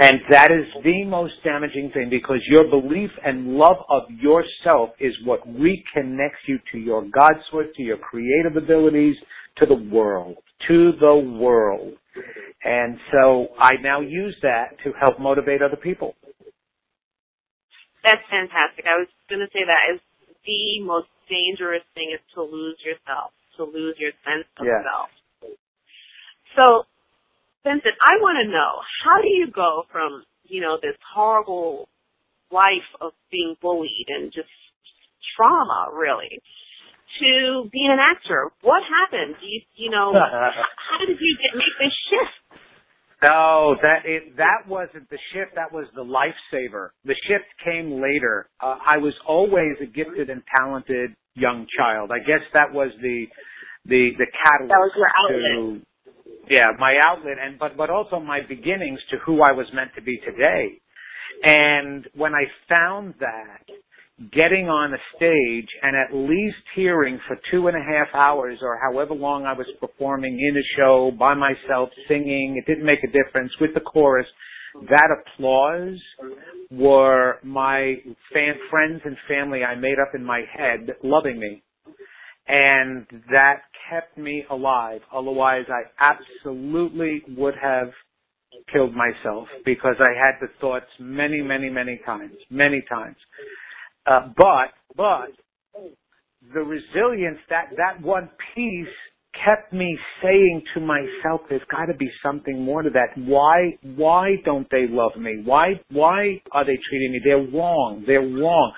And 0.00 0.20
that 0.30 0.50
is 0.52 0.82
the 0.84 1.04
most 1.04 1.34
damaging 1.42 1.90
thing 1.92 2.08
because 2.08 2.40
your 2.48 2.68
belief 2.70 3.10
and 3.24 3.56
love 3.56 3.78
of 3.88 4.02
yourself 4.10 4.90
is 5.00 5.12
what 5.24 5.46
reconnects 5.48 6.46
you 6.46 6.58
to 6.72 6.78
your 6.78 7.02
God 7.02 7.32
source, 7.50 7.66
to 7.76 7.82
your 7.82 7.98
creative 7.98 8.56
abilities, 8.56 9.16
to 9.56 9.66
the 9.66 9.74
world, 9.74 10.36
to 10.66 10.92
the 10.98 11.14
world. 11.14 11.94
And 12.64 12.98
so 13.12 13.48
I 13.60 13.76
now 13.80 14.00
use 14.00 14.36
that 14.42 14.76
to 14.84 14.92
help 15.00 15.20
motivate 15.20 15.62
other 15.62 15.76
people. 15.76 16.14
That's 18.04 18.22
fantastic. 18.30 18.84
I 18.86 18.98
was 18.98 19.08
going 19.28 19.40
to 19.40 19.50
say 19.52 19.62
that 19.66 19.94
is 19.94 20.00
the 20.44 20.80
most 20.84 21.08
dangerous 21.28 21.84
thing 21.94 22.10
is 22.14 22.20
to 22.34 22.42
lose 22.42 22.78
yourself, 22.84 23.32
to 23.56 23.64
lose 23.64 23.96
your 23.98 24.12
sense 24.24 24.48
of 24.58 24.66
Yeah. 24.66 24.82
self. 24.82 25.10
So, 26.56 26.86
Vincent, 27.64 27.94
I 28.00 28.16
want 28.20 28.38
to 28.42 28.50
know, 28.50 28.82
how 29.04 29.20
do 29.20 29.28
you 29.28 29.46
go 29.50 29.86
from, 29.92 30.24
you 30.44 30.60
know, 30.60 30.78
this 30.80 30.96
horrible 31.14 31.88
life 32.50 32.88
of 33.00 33.12
being 33.30 33.56
bullied 33.60 34.08
and 34.08 34.32
just 34.32 34.48
trauma, 35.36 35.90
really, 35.92 36.40
to 37.20 37.68
being 37.72 37.90
an 37.90 37.98
actor? 38.00 38.50
What 38.62 38.82
happened? 38.84 39.36
Do 39.40 39.46
you, 39.46 39.60
you 39.76 39.90
know, 39.90 40.12
how 40.16 40.98
did 41.00 41.16
you 41.20 41.36
get, 41.42 41.56
make 41.56 41.74
this 41.78 41.94
shift? 42.10 42.62
No, 43.26 43.74
that 43.82 44.06
it, 44.06 44.36
that 44.36 44.68
wasn't 44.68 45.10
the 45.10 45.18
shift. 45.32 45.56
That 45.56 45.72
was 45.72 45.86
the 45.94 46.04
lifesaver. 46.04 46.90
The 47.04 47.16
shift 47.26 47.46
came 47.64 48.00
later. 48.00 48.48
Uh, 48.62 48.76
I 48.86 48.98
was 48.98 49.14
always 49.26 49.74
a 49.82 49.86
gifted 49.86 50.30
and 50.30 50.42
talented 50.56 51.16
young 51.34 51.66
child. 51.76 52.10
I 52.12 52.18
guess 52.20 52.46
that 52.54 52.72
was 52.72 52.90
the 53.02 53.26
the 53.86 54.10
the 54.18 54.26
catalyst 54.26 54.70
That 54.70 54.78
was 54.78 54.92
your 54.96 55.10
outlet. 55.18 55.82
to 56.46 56.54
yeah 56.54 56.70
my 56.78 56.94
outlet 57.06 57.38
and 57.42 57.58
but 57.58 57.76
but 57.76 57.90
also 57.90 58.20
my 58.20 58.40
beginnings 58.46 59.00
to 59.10 59.16
who 59.26 59.42
I 59.42 59.52
was 59.52 59.66
meant 59.74 59.90
to 59.96 60.02
be 60.02 60.18
today. 60.18 60.80
And 61.44 62.06
when 62.14 62.34
I 62.34 62.44
found 62.68 63.14
that, 63.20 63.62
getting 64.32 64.68
on 64.68 64.92
a 64.92 64.98
stage 65.16 65.68
and 65.82 65.96
at 65.96 66.12
least 66.12 66.56
hearing 66.74 67.20
for 67.28 67.38
two 67.50 67.68
and 67.68 67.76
a 67.76 67.80
half 67.80 68.08
hours 68.14 68.58
or 68.62 68.78
however 68.82 69.14
long 69.14 69.44
I 69.44 69.52
was 69.52 69.66
performing 69.80 70.32
in 70.32 70.56
a 70.56 70.66
show 70.76 71.12
by 71.16 71.34
myself 71.34 71.90
singing, 72.08 72.56
it 72.56 72.68
didn't 72.68 72.84
make 72.84 73.04
a 73.04 73.06
difference 73.06 73.52
with 73.60 73.74
the 73.74 73.80
chorus. 73.80 74.26
That 74.88 75.08
applause 75.20 75.98
were 76.70 77.36
my 77.44 77.94
fan, 78.32 78.54
friends 78.70 79.00
and 79.04 79.16
family 79.28 79.62
I 79.62 79.76
made 79.76 79.98
up 80.00 80.14
in 80.14 80.24
my 80.24 80.42
head 80.52 80.96
loving 81.04 81.38
me. 81.38 81.62
And 82.48 83.06
that 83.30 83.62
kept 83.88 84.18
me 84.18 84.44
alive. 84.50 85.00
Otherwise 85.14 85.66
I 85.68 85.82
absolutely 86.00 87.22
would 87.36 87.54
have 87.62 87.88
killed 88.72 88.94
myself 88.94 89.46
because 89.64 89.96
I 90.00 90.12
had 90.18 90.40
the 90.40 90.48
thoughts 90.60 90.86
many, 90.98 91.40
many, 91.40 91.70
many 91.70 92.00
times, 92.04 92.34
many 92.50 92.82
times. 92.88 93.16
Uh, 94.08 94.28
but, 94.36 94.72
but, 94.96 95.30
the 96.54 96.60
resilience, 96.60 97.38
that, 97.50 97.70
that 97.76 98.00
one 98.00 98.30
piece 98.54 98.86
kept 99.44 99.72
me 99.72 99.98
saying 100.22 100.62
to 100.74 100.80
myself, 100.80 101.42
there's 101.48 101.62
gotta 101.70 101.94
be 101.94 102.08
something 102.22 102.62
more 102.62 102.82
to 102.82 102.90
that. 102.90 103.08
Why, 103.16 103.76
why 103.96 104.36
don't 104.44 104.66
they 104.70 104.86
love 104.88 105.16
me? 105.18 105.42
Why, 105.44 105.80
why 105.90 106.40
are 106.52 106.64
they 106.64 106.78
treating 106.88 107.12
me? 107.12 107.20
They're 107.22 107.58
wrong. 107.58 108.04
They're 108.06 108.20
wrong. 108.20 108.72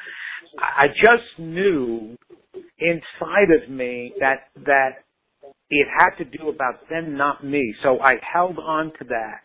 I 0.59 0.87
just 0.89 1.39
knew 1.39 2.17
inside 2.79 3.51
of 3.63 3.71
me 3.71 4.13
that, 4.21 4.49
that 4.65 4.91
it 5.71 5.87
had 5.99 6.17
to 6.19 6.25
do 6.25 6.49
about 6.49 6.89
them, 6.91 7.17
not 7.17 7.45
me. 7.45 7.75
So 7.83 7.99
I 8.03 8.15
held 8.35 8.59
on 8.59 8.93
to 8.99 9.05
that. 9.11 9.43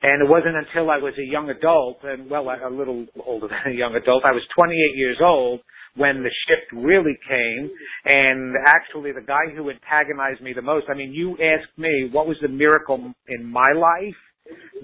And 0.00 0.22
it 0.22 0.30
wasn't 0.30 0.54
until 0.54 0.90
I 0.90 0.98
was 0.98 1.14
a 1.18 1.26
young 1.26 1.50
adult, 1.50 1.98
and 2.04 2.30
well, 2.30 2.48
a 2.48 2.70
little 2.70 3.06
older 3.26 3.48
than 3.64 3.72
a 3.72 3.76
young 3.76 3.94
adult, 3.94 4.24
I 4.24 4.32
was 4.32 4.42
28 4.54 4.74
years 4.94 5.18
old 5.20 5.60
when 5.96 6.22
the 6.22 6.30
shift 6.46 6.72
really 6.72 7.18
came. 7.28 7.70
And 8.04 8.54
actually, 8.66 9.12
the 9.12 9.26
guy 9.26 9.50
who 9.54 9.70
antagonized 9.70 10.40
me 10.40 10.52
the 10.52 10.62
most, 10.62 10.86
I 10.88 10.94
mean, 10.94 11.12
you 11.12 11.32
asked 11.32 11.76
me 11.76 12.08
what 12.12 12.28
was 12.28 12.36
the 12.40 12.48
miracle 12.48 13.12
in 13.28 13.44
my 13.44 13.72
life 13.74 14.14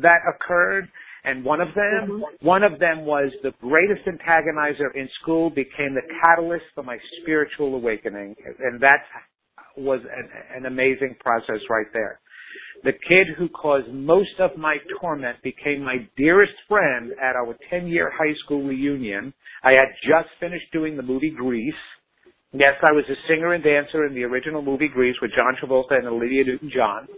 that 0.02 0.20
occurred. 0.28 0.88
And 1.26 1.42
one 1.42 1.60
of 1.60 1.68
them, 1.68 2.20
mm-hmm. 2.20 2.46
one 2.46 2.64
of 2.64 2.78
them 2.78 3.06
was 3.06 3.32
the 3.42 3.52
greatest 3.60 4.06
antagonizer 4.06 4.94
in 4.94 5.08
school 5.22 5.48
became 5.48 5.94
the 5.94 6.02
catalyst 6.22 6.64
for 6.74 6.82
my 6.82 6.98
spiritual 7.22 7.76
awakening. 7.76 8.34
And 8.58 8.80
that 8.82 9.00
was 9.76 10.00
an, 10.02 10.28
an 10.54 10.66
amazing 10.66 11.16
process 11.20 11.60
right 11.70 11.86
there. 11.92 12.20
The 12.84 12.92
kid 12.92 13.28
who 13.38 13.48
caused 13.48 13.88
most 13.88 14.38
of 14.38 14.58
my 14.58 14.76
torment 15.00 15.42
became 15.42 15.82
my 15.82 16.06
dearest 16.18 16.52
friend 16.68 17.12
at 17.12 17.34
our 17.34 17.56
10 17.70 17.86
year 17.86 18.12
high 18.14 18.34
school 18.44 18.62
reunion. 18.62 19.32
I 19.62 19.72
had 19.72 19.88
just 20.02 20.28
finished 20.38 20.70
doing 20.70 20.94
the 20.96 21.02
movie 21.02 21.34
Grease. 21.34 21.74
Yes, 22.52 22.76
I 22.86 22.92
was 22.92 23.04
a 23.08 23.16
singer 23.26 23.54
and 23.54 23.64
dancer 23.64 24.04
in 24.04 24.14
the 24.14 24.24
original 24.24 24.60
movie 24.60 24.88
Grease 24.88 25.16
with 25.22 25.30
John 25.34 25.56
Travolta 25.56 25.98
and 25.98 26.06
Olivia 26.06 26.44
Newton-John. 26.44 27.08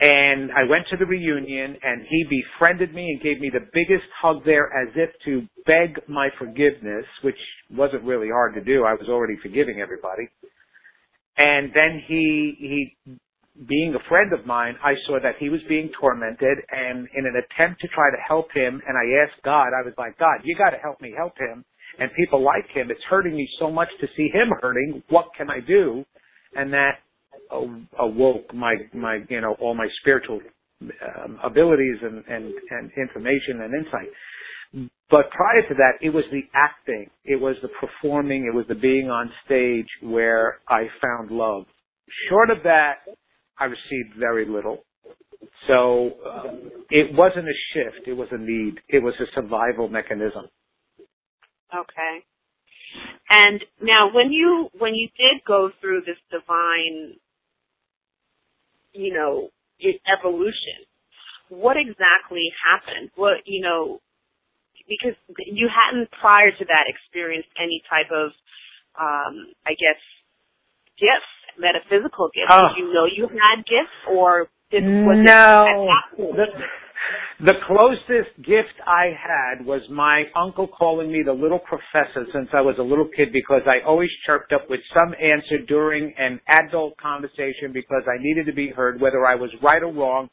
And 0.00 0.50
I 0.50 0.68
went 0.68 0.86
to 0.90 0.96
the 0.96 1.06
reunion 1.06 1.76
and 1.80 2.02
he 2.10 2.24
befriended 2.28 2.92
me 2.92 3.12
and 3.12 3.22
gave 3.22 3.40
me 3.40 3.50
the 3.52 3.66
biggest 3.72 4.10
hug 4.20 4.44
there 4.44 4.66
as 4.66 4.92
if 4.96 5.10
to 5.26 5.46
beg 5.64 6.00
my 6.08 6.28
forgiveness, 6.38 7.06
which 7.22 7.38
wasn't 7.70 8.02
really 8.02 8.28
hard 8.28 8.54
to 8.54 8.60
do. 8.60 8.84
I 8.84 8.94
was 8.94 9.08
already 9.08 9.36
forgiving 9.40 9.80
everybody. 9.80 10.28
And 11.38 11.70
then 11.72 12.02
he, 12.06 12.54
he, 12.58 13.16
being 13.68 13.94
a 13.94 14.08
friend 14.08 14.32
of 14.32 14.46
mine, 14.46 14.74
I 14.82 14.94
saw 15.06 15.18
that 15.22 15.36
he 15.38 15.48
was 15.48 15.60
being 15.68 15.90
tormented 16.00 16.58
and 16.70 17.06
in 17.14 17.26
an 17.26 17.34
attempt 17.36 17.80
to 17.82 17.88
try 17.88 18.10
to 18.10 18.16
help 18.26 18.48
him, 18.52 18.82
and 18.86 18.98
I 18.98 19.22
asked 19.22 19.42
God, 19.44 19.68
I 19.68 19.84
was 19.84 19.94
like, 19.96 20.18
God, 20.18 20.40
you 20.42 20.56
gotta 20.56 20.78
help 20.82 21.00
me 21.00 21.14
help 21.16 21.38
him. 21.38 21.64
And 21.98 22.10
people 22.16 22.42
like 22.42 22.66
him, 22.74 22.90
it's 22.90 23.04
hurting 23.08 23.36
me 23.36 23.48
so 23.60 23.70
much 23.70 23.88
to 24.00 24.08
see 24.16 24.28
him 24.32 24.50
hurting. 24.60 25.02
What 25.10 25.26
can 25.36 25.48
I 25.48 25.60
do? 25.60 26.04
And 26.56 26.72
that 26.72 26.98
awoke 27.98 28.52
my, 28.52 28.74
my, 28.92 29.20
you 29.28 29.40
know, 29.40 29.54
all 29.60 29.74
my 29.74 29.86
spiritual 30.00 30.40
um, 30.82 31.38
abilities 31.44 31.98
and, 32.02 32.24
and, 32.26 32.52
and 32.70 32.90
information 32.96 33.62
and 33.62 33.74
insight. 33.74 34.90
But 35.08 35.30
prior 35.30 35.62
to 35.68 35.74
that, 35.74 35.92
it 36.00 36.10
was 36.10 36.24
the 36.32 36.42
acting, 36.54 37.08
it 37.24 37.40
was 37.40 37.54
the 37.62 37.68
performing, 37.80 38.50
it 38.52 38.54
was 38.54 38.66
the 38.68 38.74
being 38.74 39.08
on 39.08 39.30
stage 39.44 39.86
where 40.02 40.58
I 40.68 40.86
found 41.00 41.30
love. 41.30 41.66
Short 42.28 42.50
of 42.50 42.58
that, 42.64 42.94
I 43.58 43.64
received 43.64 44.18
very 44.18 44.46
little. 44.46 44.84
So 45.68 46.12
uh, 46.26 46.52
it 46.90 47.14
wasn't 47.14 47.46
a 47.48 47.58
shift, 47.72 48.08
it 48.08 48.14
was 48.14 48.28
a 48.32 48.38
need, 48.38 48.80
it 48.88 49.02
was 49.02 49.14
a 49.20 49.26
survival 49.34 49.88
mechanism. 49.88 50.46
Okay. 51.72 52.24
And 53.30 53.60
now 53.82 54.12
when 54.14 54.30
you 54.30 54.68
when 54.78 54.94
you 54.94 55.08
did 55.16 55.42
go 55.46 55.70
through 55.80 56.02
this 56.06 56.18
divine 56.30 57.16
you 58.94 59.12
know, 59.12 59.50
evolution, 60.06 60.86
what 61.50 61.76
exactly 61.76 62.48
happened? 62.62 63.10
What 63.16 63.44
you 63.44 63.60
know, 63.60 64.00
because 64.88 65.18
you 65.38 65.68
hadn't 65.68 66.10
prior 66.10 66.50
to 66.50 66.64
that 66.64 66.86
experienced 66.88 67.50
any 67.60 67.82
type 67.90 68.10
of, 68.14 68.30
um, 68.96 69.52
I 69.66 69.74
guess, 69.74 70.00
gifts, 70.96 71.34
metaphysical 71.58 72.30
gifts. 72.34 72.50
Oh. 72.50 72.68
Did 72.74 72.84
you 72.84 72.94
know 72.94 73.06
you 73.06 73.28
had 73.28 73.64
gifts, 73.64 73.96
or 74.10 74.48
did 74.70 74.84
was 74.84 75.22
no? 75.24 75.88
The, 76.16 76.46
the 77.40 77.54
closest 77.66 78.36
gift 78.38 78.74
I 78.86 79.12
had 79.12 79.66
was 79.66 79.82
my 79.90 80.24
uncle 80.36 80.66
calling 80.66 81.10
me 81.10 81.22
the 81.24 81.32
little 81.32 81.58
professor 81.58 82.26
since 82.32 82.48
I 82.52 82.60
was 82.60 82.76
a 82.78 82.82
little 82.82 83.08
kid 83.16 83.32
because 83.32 83.62
I 83.66 83.86
always 83.86 84.10
chirped 84.24 84.52
up 84.52 84.70
with 84.70 84.80
some 84.98 85.14
answer 85.14 85.58
during 85.66 86.14
an 86.16 86.40
adult 86.48 86.96
conversation 86.96 87.72
because 87.72 88.02
I 88.06 88.16
needed 88.20 88.46
to 88.46 88.54
be 88.54 88.70
heard, 88.70 89.00
whether 89.00 89.26
I 89.26 89.34
was 89.34 89.50
right 89.62 89.82
or 89.82 89.92
wrong. 89.92 90.28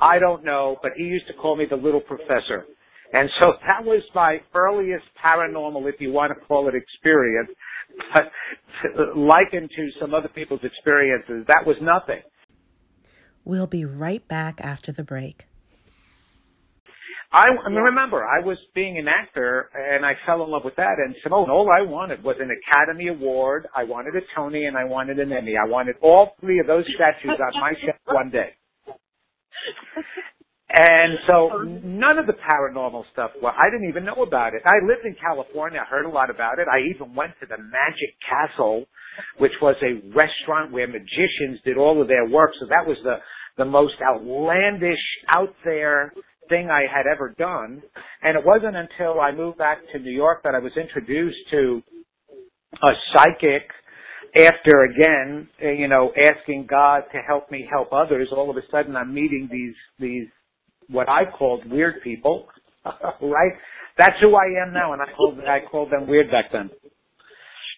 I 0.00 0.18
don't 0.18 0.44
know, 0.44 0.76
but 0.82 0.92
he 0.96 1.04
used 1.04 1.26
to 1.28 1.34
call 1.34 1.56
me 1.56 1.66
the 1.68 1.76
little 1.76 2.00
professor. 2.00 2.64
And 3.12 3.28
so 3.40 3.52
that 3.68 3.84
was 3.84 4.02
my 4.14 4.38
earliest 4.54 5.04
paranormal, 5.24 5.88
if 5.88 6.00
you 6.00 6.12
want 6.12 6.32
to 6.32 6.46
call 6.46 6.68
it 6.68 6.74
experience. 6.74 7.48
But 8.14 9.16
likened 9.16 9.70
to 9.76 9.88
some 10.00 10.14
other 10.14 10.28
people's 10.28 10.60
experiences, 10.62 11.46
that 11.48 11.66
was 11.66 11.76
nothing. 11.80 12.22
We'll 13.44 13.66
be 13.66 13.84
right 13.84 14.26
back 14.26 14.60
after 14.60 14.92
the 14.92 15.04
break. 15.04 15.44
I, 17.32 17.48
I 17.66 17.68
remember 17.68 18.24
I 18.24 18.44
was 18.44 18.56
being 18.76 18.96
an 18.96 19.08
actor 19.08 19.68
and 19.74 20.06
I 20.06 20.12
fell 20.24 20.44
in 20.44 20.50
love 20.50 20.62
with 20.64 20.76
that. 20.76 20.96
And 21.04 21.16
Simone, 21.24 21.50
all 21.50 21.68
I 21.68 21.82
wanted 21.82 22.22
was 22.22 22.36
an 22.38 22.48
Academy 22.48 23.08
Award. 23.08 23.66
I 23.74 23.82
wanted 23.82 24.14
a 24.14 24.20
Tony 24.36 24.66
and 24.66 24.76
I 24.76 24.84
wanted 24.84 25.18
an 25.18 25.32
Emmy. 25.32 25.54
I 25.60 25.68
wanted 25.68 25.96
all 26.00 26.36
three 26.40 26.60
of 26.60 26.68
those 26.68 26.84
statues 26.94 27.40
on 27.40 27.60
my 27.60 27.72
shelf 27.84 27.96
one 28.06 28.30
day. 28.30 28.50
And 30.76 31.18
so 31.28 31.62
none 31.84 32.18
of 32.18 32.26
the 32.26 32.32
paranormal 32.32 33.04
stuff, 33.12 33.30
well, 33.40 33.52
I 33.56 33.70
didn't 33.70 33.88
even 33.88 34.04
know 34.04 34.24
about 34.26 34.54
it. 34.54 34.62
I 34.66 34.84
lived 34.84 35.06
in 35.06 35.14
California. 35.14 35.78
I 35.80 35.88
heard 35.88 36.04
a 36.04 36.08
lot 36.08 36.30
about 36.30 36.58
it. 36.58 36.66
I 36.66 36.80
even 36.92 37.14
went 37.14 37.32
to 37.40 37.46
the 37.46 37.58
Magic 37.58 38.10
Castle, 38.28 38.86
which 39.38 39.52
was 39.62 39.76
a 39.82 40.02
restaurant 40.08 40.72
where 40.72 40.88
magicians 40.88 41.60
did 41.64 41.76
all 41.76 42.02
of 42.02 42.08
their 42.08 42.26
work. 42.28 42.50
So 42.58 42.66
that 42.66 42.84
was 42.88 42.96
the, 43.04 43.18
the 43.56 43.64
most 43.64 43.94
outlandish, 44.02 44.98
out 45.36 45.54
there 45.64 46.12
thing 46.48 46.70
I 46.70 46.82
had 46.92 47.06
ever 47.06 47.32
done. 47.38 47.80
And 48.22 48.36
it 48.36 48.44
wasn't 48.44 48.74
until 48.74 49.20
I 49.20 49.30
moved 49.30 49.58
back 49.58 49.78
to 49.92 50.00
New 50.00 50.10
York 50.10 50.42
that 50.42 50.56
I 50.56 50.58
was 50.58 50.72
introduced 50.76 51.38
to 51.52 51.82
a 52.82 52.92
psychic 53.14 53.70
after 54.36 54.82
again, 54.90 55.48
you 55.60 55.86
know, 55.86 56.10
asking 56.26 56.66
God 56.68 57.02
to 57.12 57.18
help 57.18 57.52
me 57.52 57.64
help 57.70 57.92
others. 57.92 58.30
All 58.32 58.50
of 58.50 58.56
a 58.56 58.66
sudden 58.72 58.96
I'm 58.96 59.14
meeting 59.14 59.48
these, 59.52 59.76
these 60.00 60.26
what 60.88 61.08
I 61.08 61.24
called 61.38 61.70
weird 61.70 62.02
people, 62.02 62.46
right? 62.84 63.52
That's 63.98 64.20
who 64.20 64.34
I 64.34 64.62
am 64.66 64.72
now, 64.72 64.92
and 64.92 65.02
I 65.02 65.06
called 65.16 65.38
I 65.40 65.60
called 65.70 65.92
them 65.92 66.08
weird 66.08 66.30
back 66.30 66.46
then. 66.52 66.70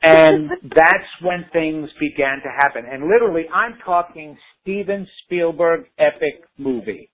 And 0.02 0.50
that's 0.62 1.10
when 1.22 1.46
things 1.52 1.90
began 2.00 2.38
to 2.42 2.50
happen. 2.58 2.84
And 2.90 3.08
literally, 3.08 3.44
I'm 3.52 3.78
talking 3.84 4.36
Steven 4.62 5.06
Spielberg 5.24 5.86
epic 5.98 6.44
movie 6.58 7.10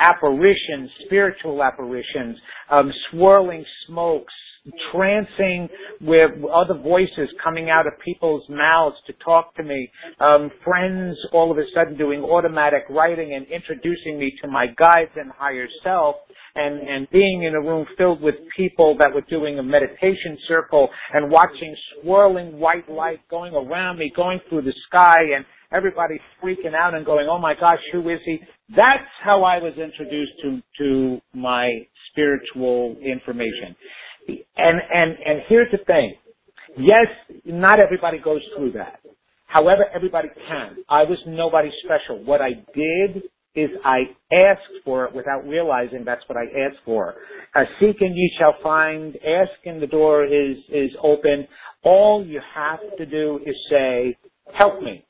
apparitions, 0.00 0.90
spiritual 1.06 1.62
apparitions, 1.62 2.36
um, 2.70 2.92
swirling 3.10 3.64
smokes, 3.86 4.32
trancing 4.92 5.68
with 6.00 6.30
other 6.52 6.74
voices 6.74 7.28
coming 7.42 7.70
out 7.70 7.86
of 7.86 7.92
people's 8.04 8.44
mouths 8.48 8.96
to 9.06 9.12
talk 9.24 9.54
to 9.56 9.62
me, 9.62 9.90
um, 10.20 10.50
friends 10.64 11.16
all 11.32 11.50
of 11.50 11.58
a 11.58 11.64
sudden 11.74 11.96
doing 11.96 12.22
automatic 12.22 12.82
writing 12.90 13.34
and 13.34 13.46
introducing 13.46 14.18
me 14.18 14.32
to 14.42 14.48
my 14.48 14.66
guides 14.66 15.12
and 15.16 15.30
higher 15.32 15.66
self, 15.82 16.16
and, 16.54 16.80
and 16.88 17.08
being 17.10 17.44
in 17.44 17.54
a 17.54 17.60
room 17.60 17.86
filled 17.96 18.20
with 18.20 18.34
people 18.56 18.96
that 18.98 19.14
were 19.14 19.24
doing 19.30 19.58
a 19.58 19.62
meditation 19.62 20.36
circle 20.48 20.88
and 21.14 21.30
watching 21.30 21.74
swirling 22.02 22.58
white 22.58 22.90
light 22.90 23.20
going 23.30 23.54
around 23.54 23.98
me, 23.98 24.12
going 24.14 24.40
through 24.48 24.62
the 24.62 24.74
sky 24.88 25.20
and 25.36 25.44
everybody 25.72 26.20
freaking 26.42 26.74
out 26.74 26.94
and 26.94 27.04
going, 27.06 27.28
oh 27.30 27.38
my 27.38 27.54
gosh, 27.54 27.78
who 27.92 28.08
is 28.08 28.18
he? 28.24 28.38
That's 28.76 29.08
how 29.22 29.44
I 29.44 29.58
was 29.58 29.74
introduced 29.74 30.32
to, 30.42 30.62
to 30.78 31.20
my 31.34 31.68
spiritual 32.10 32.96
information. 33.04 33.76
And, 34.28 34.80
and, 34.92 35.10
and 35.24 35.40
here's 35.48 35.70
the 35.72 35.78
thing. 35.86 36.14
Yes, 36.78 37.06
not 37.44 37.80
everybody 37.80 38.18
goes 38.18 38.42
through 38.56 38.72
that. 38.72 39.00
However, 39.46 39.84
everybody 39.92 40.28
can. 40.48 40.76
I 40.88 41.02
was 41.02 41.18
nobody 41.26 41.70
special. 41.84 42.24
What 42.24 42.40
I 42.40 42.50
did 42.74 43.24
is 43.56 43.70
I 43.84 44.02
asked 44.32 44.84
for 44.84 45.06
it 45.06 45.14
without 45.14 45.44
realizing 45.46 46.04
that's 46.04 46.22
what 46.28 46.38
I 46.38 46.44
asked 46.44 46.78
for. 46.84 47.14
Uh, 47.56 47.64
seek 47.80 47.96
and 48.00 48.14
ye 48.14 48.30
shall 48.38 48.54
find. 48.62 49.16
Ask 49.16 49.50
and 49.64 49.82
the 49.82 49.88
door 49.88 50.24
is, 50.24 50.56
is 50.72 50.90
open. 51.02 51.48
All 51.82 52.24
you 52.24 52.40
have 52.54 52.78
to 52.98 53.06
do 53.06 53.40
is 53.44 53.56
say, 53.68 54.16
help 54.56 54.80
me. 54.82 55.04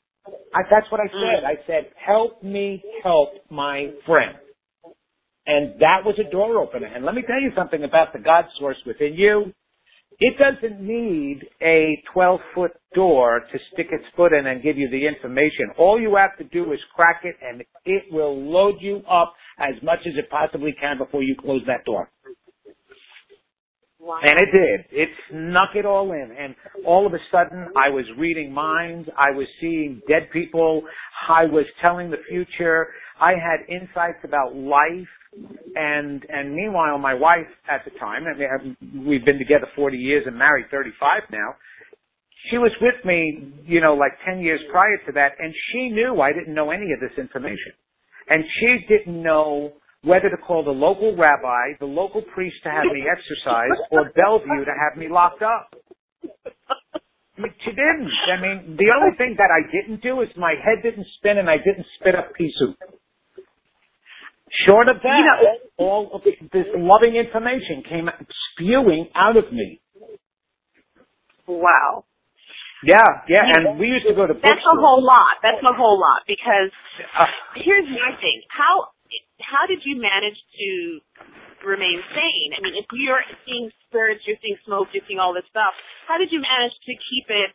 I, 0.53 0.61
that's 0.69 0.91
what 0.91 1.01
I 1.01 1.07
mm. 1.07 1.11
said. 1.11 1.43
I 1.45 1.55
said, 1.67 1.91
help 1.95 2.43
me 2.43 2.83
help 3.03 3.29
my 3.49 3.91
friend. 4.05 4.37
And 5.47 5.79
that 5.79 6.05
was 6.05 6.19
a 6.19 6.29
door 6.29 6.59
opener. 6.59 6.87
And 6.87 7.03
let 7.03 7.15
me 7.15 7.23
tell 7.25 7.41
you 7.41 7.51
something 7.55 7.83
about 7.83 8.13
the 8.13 8.19
God 8.19 8.45
source 8.59 8.77
within 8.85 9.13
you. 9.13 9.53
It 10.19 10.35
doesn't 10.37 10.79
need 10.79 11.47
a 11.63 11.99
12 12.13 12.39
foot 12.53 12.71
door 12.93 13.39
to 13.39 13.59
stick 13.73 13.87
its 13.91 14.03
foot 14.15 14.33
in 14.33 14.45
and 14.45 14.61
give 14.61 14.77
you 14.77 14.87
the 14.91 15.07
information. 15.07 15.71
All 15.79 15.99
you 15.99 16.15
have 16.15 16.37
to 16.37 16.43
do 16.43 16.71
is 16.73 16.79
crack 16.95 17.21
it 17.23 17.35
and 17.41 17.63
it 17.85 18.03
will 18.11 18.39
load 18.39 18.75
you 18.81 19.01
up 19.09 19.33
as 19.57 19.81
much 19.81 19.99
as 20.05 20.13
it 20.17 20.29
possibly 20.29 20.75
can 20.79 20.99
before 20.99 21.23
you 21.23 21.35
close 21.41 21.61
that 21.65 21.85
door. 21.85 22.11
Wow. 24.01 24.19
And 24.21 24.33
it 24.41 24.51
did. 24.51 24.99
It 24.99 25.09
snuck 25.29 25.75
it 25.75 25.85
all 25.85 26.11
in. 26.11 26.35
And 26.37 26.55
all 26.85 27.05
of 27.05 27.13
a 27.13 27.19
sudden, 27.31 27.67
I 27.77 27.89
was 27.89 28.05
reading 28.17 28.51
minds. 28.51 29.07
I 29.15 29.29
was 29.29 29.47
seeing 29.59 30.01
dead 30.07 30.29
people. 30.33 30.81
I 31.29 31.45
was 31.45 31.65
telling 31.85 32.09
the 32.09 32.17
future. 32.27 32.87
I 33.19 33.33
had 33.33 33.69
insights 33.69 34.17
about 34.23 34.55
life. 34.55 35.07
And, 35.75 36.25
and 36.29 36.55
meanwhile, 36.55 36.97
my 36.97 37.13
wife 37.13 37.47
at 37.69 37.85
the 37.85 37.97
time, 37.99 38.23
I 38.25 38.37
mean, 38.37 39.05
we've 39.07 39.23
been 39.23 39.37
together 39.37 39.67
40 39.75 39.97
years 39.97 40.23
and 40.25 40.35
married 40.35 40.65
35 40.71 41.21
now. 41.31 41.55
She 42.49 42.57
was 42.57 42.71
with 42.81 43.05
me, 43.05 43.53
you 43.65 43.81
know, 43.81 43.93
like 43.93 44.13
10 44.25 44.39
years 44.39 44.59
prior 44.71 44.97
to 45.05 45.11
that, 45.13 45.33
and 45.37 45.53
she 45.71 45.89
knew 45.89 46.19
I 46.21 46.33
didn't 46.33 46.55
know 46.55 46.71
any 46.71 46.91
of 46.91 46.99
this 46.99 47.15
information. 47.19 47.73
And 48.29 48.43
she 48.59 48.85
didn't 48.89 49.21
know 49.21 49.73
whether 50.03 50.29
to 50.29 50.37
call 50.37 50.63
the 50.63 50.71
local 50.71 51.15
rabbi, 51.15 51.77
the 51.79 51.85
local 51.85 52.21
priest 52.21 52.57
to 52.63 52.69
have 52.71 52.85
me 52.85 53.05
exorcise, 53.05 53.77
or 53.91 54.11
Bellevue 54.15 54.65
to 54.65 54.73
have 54.73 54.97
me 54.97 55.07
locked 55.09 55.41
up. 55.43 55.73
I 57.37 57.41
mean, 57.41 57.53
she 57.63 57.71
didn't. 57.71 58.11
I 58.27 58.41
mean, 58.41 58.77
the 58.77 58.91
only 58.95 59.15
thing 59.17 59.35
that 59.37 59.49
I 59.49 59.65
didn't 59.71 60.01
do 60.01 60.21
is 60.21 60.29
my 60.37 60.53
head 60.63 60.83
didn't 60.83 61.07
spin 61.17 61.37
and 61.37 61.49
I 61.49 61.57
didn't 61.57 61.85
spit 61.99 62.15
up 62.15 62.33
pea 62.35 62.51
soup. 62.57 62.77
Short 64.67 64.89
of 64.89 64.97
that, 65.01 65.17
you 65.17 65.23
know, 65.23 65.57
all 65.77 66.11
of 66.13 66.21
this 66.23 66.65
loving 66.75 67.15
information 67.15 67.83
came 67.87 68.09
spewing 68.51 69.07
out 69.15 69.37
of 69.37 69.51
me. 69.53 69.79
Wow. 71.47 72.03
Yeah, 72.83 72.97
yeah, 73.29 73.45
and 73.45 73.79
we 73.79 73.87
used 73.87 74.07
to 74.07 74.15
go 74.15 74.25
to 74.25 74.33
That's 74.33 74.65
a 74.65 74.77
whole 74.81 75.05
lot. 75.05 75.37
That's 75.43 75.61
a 75.61 75.73
whole 75.73 76.01
lot 76.01 76.25
because 76.25 76.73
uh, 77.13 77.25
here's 77.55 77.85
my 77.85 78.17
thing. 78.17 78.41
How 78.49 78.89
how 79.43 79.67
did 79.67 79.81
you 79.83 79.97
manage 79.99 80.37
to 80.37 80.69
remain 81.65 82.01
sane? 82.13 82.51
I 82.57 82.59
mean, 82.61 82.77
if 82.77 82.85
you're 82.93 83.21
seeing 83.45 83.69
spirits, 83.87 84.21
you're 84.25 84.39
seeing 84.41 84.57
smoke, 84.65 84.89
you're 84.93 85.05
seeing 85.07 85.19
all 85.19 85.33
this 85.33 85.45
stuff, 85.49 85.73
how 86.07 86.17
did 86.17 86.31
you 86.31 86.41
manage 86.41 86.73
to 86.85 86.93
keep 86.97 87.29
it 87.29 87.53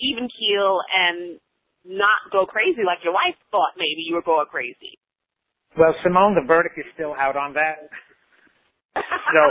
even 0.00 0.28
keel 0.32 0.80
and 0.96 1.38
not 1.84 2.32
go 2.32 2.44
crazy 2.46 2.84
like 2.84 3.04
your 3.04 3.12
wife 3.12 3.36
thought 3.50 3.76
maybe 3.76 4.04
you 4.04 4.14
were 4.14 4.24
going 4.24 4.46
crazy. 4.50 4.98
Well, 5.78 5.94
Simone, 6.02 6.34
the 6.34 6.46
verdict 6.46 6.76
is 6.78 6.84
still 6.94 7.14
out 7.14 7.36
on 7.36 7.54
that. 7.54 7.88
so 8.96 9.42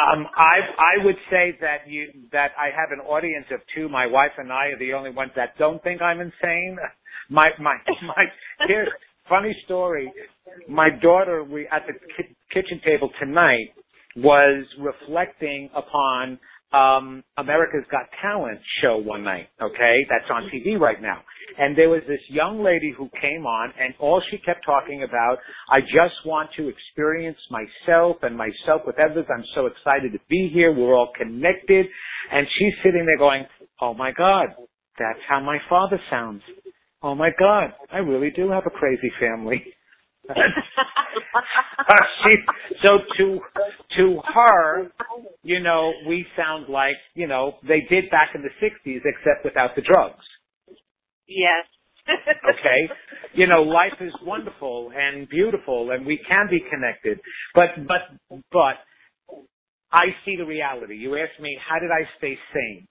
um, 0.00 0.26
I 0.34 0.56
I 0.78 1.04
would 1.04 1.18
say 1.30 1.58
that 1.60 1.86
you 1.86 2.08
that 2.32 2.52
I 2.58 2.72
have 2.74 2.90
an 2.90 3.04
audience 3.04 3.46
of 3.52 3.60
two. 3.74 3.88
My 3.88 4.06
wife 4.06 4.32
and 4.38 4.50
I 4.50 4.72
are 4.72 4.78
the 4.78 4.94
only 4.94 5.10
ones 5.10 5.32
that 5.36 5.58
don't 5.58 5.82
think 5.82 6.00
I'm 6.00 6.20
insane. 6.20 6.78
My 7.28 7.50
my 7.60 7.76
my. 8.06 8.24
Here's 8.66 8.88
funny 9.28 9.54
story. 9.64 10.12
My 10.68 10.88
daughter, 11.02 11.44
we 11.44 11.66
at 11.68 11.82
the 11.86 11.94
ki- 12.16 12.34
kitchen 12.52 12.80
table 12.84 13.10
tonight 13.20 13.70
was 14.16 14.64
reflecting 14.78 15.68
upon 15.74 16.38
um, 16.72 17.22
America's 17.38 17.84
Got 17.90 18.06
Talent 18.20 18.58
show 18.82 18.96
one 18.96 19.22
night, 19.22 19.48
okay? 19.62 19.96
That's 20.08 20.30
on 20.30 20.50
TV 20.50 20.78
right 20.78 21.00
now. 21.00 21.22
And 21.58 21.78
there 21.78 21.88
was 21.88 22.02
this 22.08 22.20
young 22.28 22.64
lady 22.64 22.92
who 22.96 23.08
came 23.20 23.46
on 23.46 23.72
and 23.78 23.94
all 24.00 24.20
she 24.30 24.38
kept 24.38 24.64
talking 24.66 25.04
about, 25.04 25.38
I 25.70 25.80
just 25.80 26.14
want 26.26 26.50
to 26.56 26.68
experience 26.68 27.38
myself 27.50 28.16
and 28.22 28.36
myself 28.36 28.82
with 28.86 28.96
others. 28.98 29.26
I'm 29.32 29.44
so 29.54 29.66
excited 29.66 30.12
to 30.12 30.18
be 30.28 30.50
here. 30.52 30.72
We're 30.72 30.94
all 30.94 31.12
connected. 31.16 31.86
And 32.32 32.46
she's 32.58 32.74
sitting 32.82 33.06
there 33.06 33.18
going, 33.18 33.46
oh 33.80 33.94
my 33.94 34.10
God, 34.12 34.48
that's 34.98 35.20
how 35.28 35.40
my 35.40 35.58
father 35.68 36.00
sounds. 36.10 36.42
Oh 37.04 37.14
my 37.14 37.28
God, 37.38 37.74
I 37.92 37.98
really 37.98 38.30
do 38.30 38.50
have 38.50 38.64
a 38.66 38.70
crazy 38.70 39.12
family. 39.20 39.62
Uh, 41.34 41.94
she, 42.22 42.38
so 42.84 42.98
to 43.18 43.40
to 43.96 44.20
her, 44.34 44.86
you 45.42 45.60
know, 45.60 45.92
we 46.08 46.24
sound 46.36 46.68
like 46.68 46.94
you 47.14 47.26
know 47.26 47.54
they 47.68 47.80
did 47.90 48.10
back 48.10 48.30
in 48.34 48.42
the 48.42 48.48
'60s, 48.62 49.00
except 49.04 49.44
without 49.44 49.76
the 49.76 49.82
drugs. 49.82 50.24
Yes. 51.28 51.66
okay, 52.08 52.94
you 53.34 53.46
know, 53.46 53.62
life 53.62 53.92
is 54.00 54.12
wonderful 54.22 54.92
and 54.96 55.28
beautiful, 55.28 55.90
and 55.90 56.06
we 56.06 56.18
can 56.26 56.48
be 56.50 56.60
connected. 56.70 57.20
But 57.54 57.70
but 57.86 58.00
but 58.50 58.76
I 59.92 60.06
see 60.24 60.36
the 60.36 60.46
reality. 60.46 60.96
You 60.96 61.16
asked 61.16 61.40
me, 61.40 61.58
how 61.68 61.78
did 61.78 61.90
I 61.90 62.08
stay 62.18 62.38
sane? 62.54 62.86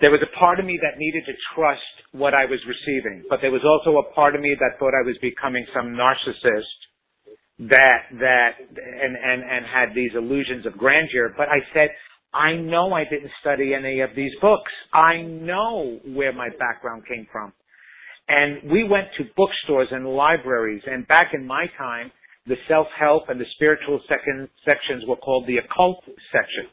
There 0.00 0.10
was 0.10 0.20
a 0.22 0.38
part 0.38 0.58
of 0.58 0.64
me 0.64 0.78
that 0.82 0.98
needed 0.98 1.24
to 1.26 1.32
trust 1.54 1.82
what 2.12 2.32
I 2.34 2.46
was 2.46 2.58
receiving, 2.66 3.24
but 3.28 3.40
there 3.42 3.50
was 3.50 3.64
also 3.64 3.98
a 3.98 4.14
part 4.14 4.34
of 4.34 4.40
me 4.40 4.56
that 4.58 4.78
thought 4.78 4.94
I 4.96 5.06
was 5.06 5.16
becoming 5.20 5.66
some 5.74 5.92
narcissist 5.92 7.68
that 7.68 8.08
that 8.18 8.52
and 8.60 9.16
and 9.16 9.42
and 9.42 9.66
had 9.66 9.94
these 9.94 10.12
illusions 10.14 10.64
of 10.64 10.78
grandeur. 10.78 11.34
But 11.36 11.48
I 11.48 11.60
said, 11.74 11.90
I 12.32 12.54
know 12.54 12.94
I 12.94 13.04
didn't 13.04 13.30
study 13.40 13.74
any 13.74 14.00
of 14.00 14.10
these 14.16 14.32
books. 14.40 14.72
I 14.94 15.20
know 15.20 16.00
where 16.06 16.32
my 16.32 16.48
background 16.58 17.02
came 17.06 17.26
from. 17.30 17.52
And 18.28 18.70
we 18.70 18.84
went 18.84 19.08
to 19.18 19.24
bookstores 19.36 19.88
and 19.90 20.06
libraries, 20.06 20.82
and 20.86 21.06
back 21.08 21.32
in 21.34 21.44
my 21.44 21.66
time, 21.76 22.12
the 22.46 22.54
self-help 22.68 23.24
and 23.28 23.40
the 23.40 23.44
spiritual 23.56 24.00
second 24.08 24.48
sections 24.64 25.02
were 25.06 25.16
called 25.16 25.46
the 25.46 25.58
occult 25.58 26.04
sections 26.32 26.70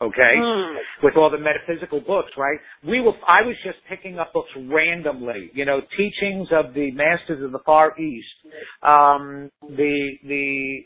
okay, 0.00 0.34
mm. 0.38 0.76
with 1.02 1.16
all 1.16 1.30
the 1.30 1.38
metaphysical 1.38 2.00
books, 2.00 2.30
right? 2.36 2.58
We 2.86 3.00
were, 3.00 3.12
I 3.26 3.42
was 3.42 3.56
just 3.64 3.78
picking 3.88 4.18
up 4.18 4.32
books 4.32 4.50
randomly, 4.56 5.50
you 5.54 5.64
know, 5.64 5.80
teachings 5.96 6.48
of 6.52 6.74
the 6.74 6.90
masters 6.92 7.44
of 7.44 7.52
the 7.52 7.60
Far 7.66 7.98
East, 8.00 8.26
um, 8.82 9.50
the, 9.62 10.10
the, 10.24 10.78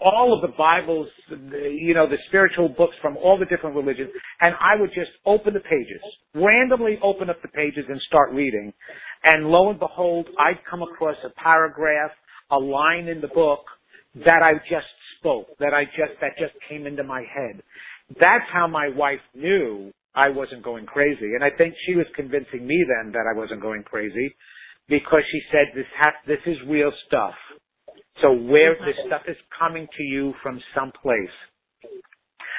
all 0.00 0.34
of 0.34 0.48
the 0.48 0.56
Bibles, 0.56 1.08
the, 1.28 1.76
you 1.78 1.94
know, 1.94 2.08
the 2.08 2.16
spiritual 2.28 2.68
books 2.70 2.94
from 3.02 3.16
all 3.16 3.38
the 3.38 3.46
different 3.46 3.76
religions, 3.76 4.10
and 4.40 4.54
I 4.54 4.80
would 4.80 4.90
just 4.94 5.10
open 5.26 5.54
the 5.54 5.60
pages, 5.60 6.00
randomly 6.34 6.98
open 7.02 7.28
up 7.28 7.42
the 7.42 7.48
pages 7.48 7.84
and 7.88 8.00
start 8.08 8.32
reading, 8.32 8.72
and 9.24 9.46
lo 9.46 9.70
and 9.70 9.78
behold, 9.78 10.28
I'd 10.38 10.60
come 10.68 10.82
across 10.82 11.16
a 11.24 11.30
paragraph, 11.40 12.12
a 12.50 12.58
line 12.58 13.08
in 13.08 13.20
the 13.20 13.28
book 13.28 13.60
that 14.24 14.42
I 14.42 14.54
just 14.68 14.86
spoke, 15.18 15.46
that 15.58 15.74
I 15.74 15.84
just, 15.84 16.18
that 16.20 16.32
just 16.38 16.54
came 16.68 16.86
into 16.86 17.04
my 17.04 17.20
head 17.20 17.62
that's 18.18 18.44
how 18.52 18.66
my 18.66 18.88
wife 18.88 19.20
knew 19.34 19.92
I 20.14 20.30
wasn't 20.30 20.64
going 20.64 20.86
crazy. 20.86 21.34
And 21.34 21.44
I 21.44 21.50
think 21.56 21.74
she 21.86 21.94
was 21.94 22.06
convincing 22.16 22.66
me 22.66 22.84
then 22.88 23.12
that 23.12 23.30
I 23.30 23.38
wasn't 23.38 23.62
going 23.62 23.82
crazy 23.84 24.34
because 24.88 25.22
she 25.30 25.40
said 25.52 25.70
this 25.74 25.86
has, 25.98 26.14
this 26.26 26.42
is 26.46 26.56
real 26.66 26.92
stuff. 27.06 27.34
So 28.20 28.32
where 28.32 28.74
this 28.74 28.96
stuff 29.06 29.22
is 29.28 29.36
coming 29.58 29.86
to 29.96 30.02
you 30.02 30.34
from 30.42 30.60
someplace. 30.74 31.36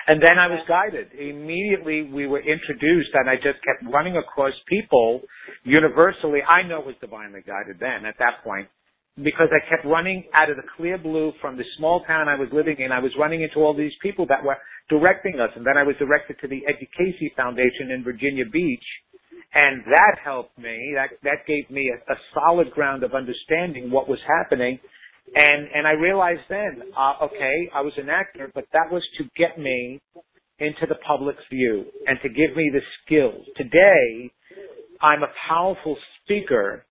And 0.07 0.21
then 0.21 0.39
I 0.39 0.47
was 0.47 0.59
guided. 0.67 1.11
Immediately 1.13 2.09
we 2.11 2.25
were 2.25 2.39
introduced 2.39 3.11
and 3.13 3.29
I 3.29 3.35
just 3.35 3.59
kept 3.61 3.93
running 3.93 4.17
across 4.17 4.53
people 4.67 5.21
universally. 5.63 6.39
I 6.47 6.67
know 6.67 6.79
it 6.79 6.85
was 6.85 6.95
divinely 7.01 7.41
guided 7.45 7.77
then 7.79 8.05
at 8.05 8.15
that 8.17 8.43
point 8.43 8.67
because 9.17 9.49
I 9.51 9.59
kept 9.69 9.85
running 9.85 10.23
out 10.33 10.49
of 10.49 10.55
the 10.55 10.63
clear 10.77 10.97
blue 10.97 11.33
from 11.41 11.57
the 11.57 11.65
small 11.77 12.03
town 12.05 12.27
I 12.27 12.35
was 12.35 12.49
living 12.51 12.77
in. 12.79 12.91
I 12.91 12.99
was 12.99 13.11
running 13.19 13.43
into 13.43 13.59
all 13.59 13.75
these 13.75 13.91
people 14.01 14.25
that 14.27 14.43
were 14.43 14.57
directing 14.89 15.39
us. 15.39 15.49
And 15.55 15.65
then 15.65 15.77
I 15.77 15.83
was 15.83 15.95
directed 15.97 16.37
to 16.41 16.47
the 16.47 16.61
Cayce 16.97 17.31
Foundation 17.35 17.91
in 17.91 18.03
Virginia 18.03 18.45
Beach. 18.45 18.83
And 19.53 19.83
that 19.83 20.19
helped 20.23 20.57
me. 20.57 20.93
That, 20.95 21.09
that 21.23 21.45
gave 21.45 21.69
me 21.69 21.91
a, 21.91 22.13
a 22.13 22.15
solid 22.33 22.71
ground 22.71 23.03
of 23.03 23.13
understanding 23.13 23.91
what 23.91 24.07
was 24.07 24.19
happening. 24.25 24.79
And, 25.35 25.67
and 25.73 25.87
I 25.87 25.91
realized 25.91 26.41
then, 26.49 26.81
uh, 26.97 27.25
okay, 27.25 27.69
I 27.73 27.81
was 27.81 27.93
an 27.97 28.09
actor, 28.09 28.51
but 28.53 28.65
that 28.73 28.91
was 28.91 29.03
to 29.17 29.25
get 29.37 29.59
me 29.59 30.01
into 30.59 30.85
the 30.87 30.95
public's 31.07 31.43
view 31.49 31.85
and 32.07 32.17
to 32.21 32.29
give 32.29 32.55
me 32.55 32.71
the 32.71 32.81
skills. 33.03 33.45
Today, 33.57 34.31
I'm 35.01 35.23
a 35.23 35.33
powerful 35.49 35.97
speaker 36.23 36.85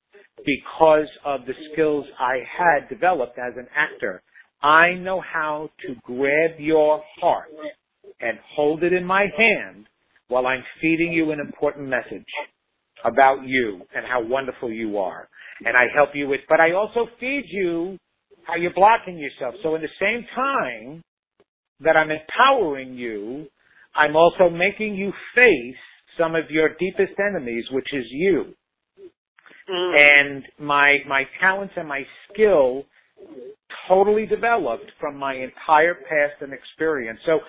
because 0.44 1.08
of 1.24 1.40
the 1.46 1.54
skills 1.72 2.04
I 2.18 2.38
had 2.58 2.88
developed 2.88 3.38
as 3.38 3.54
an 3.56 3.68
actor. 3.74 4.22
I 4.62 4.94
know 4.94 5.20
how 5.20 5.70
to 5.86 5.94
grab 6.02 6.58
your 6.58 7.02
heart 7.20 7.48
and 8.20 8.38
hold 8.54 8.82
it 8.82 8.92
in 8.92 9.04
my 9.04 9.26
hand 9.36 9.86
while 10.28 10.46
I'm 10.46 10.62
feeding 10.80 11.12
you 11.12 11.32
an 11.32 11.40
important 11.40 11.88
message 11.88 12.26
about 13.04 13.44
you 13.44 13.82
and 13.94 14.06
how 14.06 14.22
wonderful 14.22 14.70
you 14.70 14.98
are. 14.98 15.28
And 15.64 15.76
I 15.76 15.86
help 15.94 16.10
you 16.14 16.28
with, 16.28 16.40
but 16.48 16.60
I 16.60 16.72
also 16.72 17.06
feed 17.18 17.44
you 17.50 17.98
how 18.44 18.56
you're 18.56 18.74
blocking 18.74 19.18
yourself. 19.18 19.54
So 19.62 19.74
in 19.74 19.82
the 19.82 19.88
same 20.00 20.26
time 20.34 21.02
that 21.80 21.96
I'm 21.96 22.10
empowering 22.10 22.94
you, 22.94 23.46
I'm 23.94 24.16
also 24.16 24.48
making 24.48 24.94
you 24.94 25.12
face 25.34 25.76
some 26.18 26.34
of 26.34 26.44
your 26.50 26.70
deepest 26.78 27.18
enemies, 27.18 27.64
which 27.72 27.88
is 27.92 28.04
you. 28.10 28.54
Mm. 29.68 30.00
And 30.00 30.44
my, 30.58 30.98
my 31.08 31.24
talents 31.40 31.74
and 31.76 31.88
my 31.88 32.02
skill 32.32 32.84
totally 33.90 34.24
developed 34.24 34.86
from 35.00 35.18
my 35.18 35.34
entire 35.34 35.94
past 36.06 36.38
and 36.40 36.54
experience. 36.54 37.18
So 37.26 37.40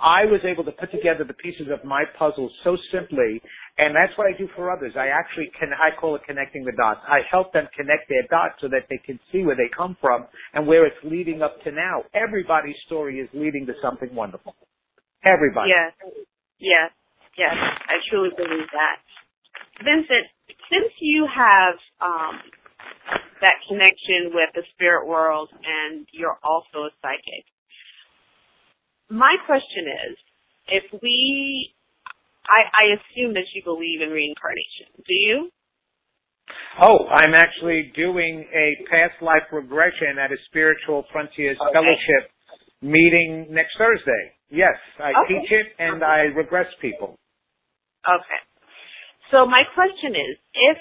I 0.00 0.24
was 0.24 0.38
able 0.46 0.62
to 0.64 0.70
put 0.70 0.92
together 0.92 1.24
the 1.26 1.34
pieces 1.34 1.66
of 1.74 1.84
my 1.84 2.04
puzzle 2.16 2.48
so 2.62 2.78
simply, 2.92 3.42
and 3.76 3.90
that's 3.90 4.16
what 4.16 4.30
I 4.30 4.38
do 4.38 4.46
for 4.54 4.70
others. 4.70 4.94
I 4.94 5.08
actually 5.08 5.50
can, 5.58 5.70
I 5.74 5.90
call 5.98 6.14
it 6.14 6.22
connecting 6.26 6.64
the 6.64 6.72
dots. 6.78 7.00
I 7.08 7.26
help 7.28 7.52
them 7.52 7.66
connect 7.76 8.08
their 8.08 8.22
dots 8.30 8.54
so 8.60 8.68
that 8.68 8.86
they 8.88 9.02
can 9.04 9.18
see 9.32 9.42
where 9.42 9.56
they 9.56 9.68
come 9.76 9.96
from 10.00 10.26
and 10.54 10.64
where 10.66 10.86
it's 10.86 11.02
leading 11.02 11.42
up 11.42 11.60
to 11.64 11.72
now. 11.72 12.04
Everybody's 12.14 12.78
story 12.86 13.18
is 13.18 13.28
leading 13.34 13.66
to 13.66 13.74
something 13.82 14.14
wonderful. 14.14 14.54
Everybody. 15.26 15.74
Yes. 15.74 15.92
Yes. 16.60 16.90
Yes. 17.36 17.54
I 17.58 17.98
truly 18.10 18.30
believe 18.36 18.70
that. 18.70 19.02
Vincent, 19.82 20.30
since 20.70 20.92
you 21.00 21.26
have 21.26 21.74
um, 21.98 22.38
that 23.44 23.60
connection 23.68 24.32
with 24.32 24.48
the 24.56 24.64
spirit 24.72 25.06
world 25.06 25.52
and 25.52 26.08
you're 26.12 26.40
also 26.40 26.88
a 26.88 26.92
psychic, 27.04 27.44
my 29.12 29.36
question 29.44 29.84
is, 30.08 30.16
if 30.68 30.84
we, 31.02 31.74
I, 32.48 32.72
I 32.72 32.84
assume 32.96 33.34
that 33.36 33.44
you 33.52 33.60
believe 33.62 34.00
in 34.00 34.08
reincarnation. 34.08 34.96
Do 34.96 35.12
you? 35.12 35.36
Oh, 36.80 37.06
I'm 37.12 37.34
actually 37.34 37.92
doing 37.94 38.48
a 38.52 38.66
past 38.88 39.20
life 39.22 39.44
regression 39.52 40.18
at 40.18 40.32
a 40.32 40.36
Spiritual 40.48 41.04
Frontiers 41.12 41.56
okay. 41.60 41.72
Fellowship 41.72 42.32
meeting 42.80 43.46
next 43.50 43.76
Thursday. 43.78 44.32
Yes, 44.50 44.76
I 44.98 45.12
okay. 45.24 45.40
teach 45.40 45.52
it 45.52 45.66
and 45.78 46.02
I 46.02 46.32
regress 46.32 46.66
people. 46.80 47.16
Okay. 48.04 48.40
So 49.30 49.46
my 49.46 49.64
question 49.74 50.12
is, 50.12 50.36
if 50.54 50.78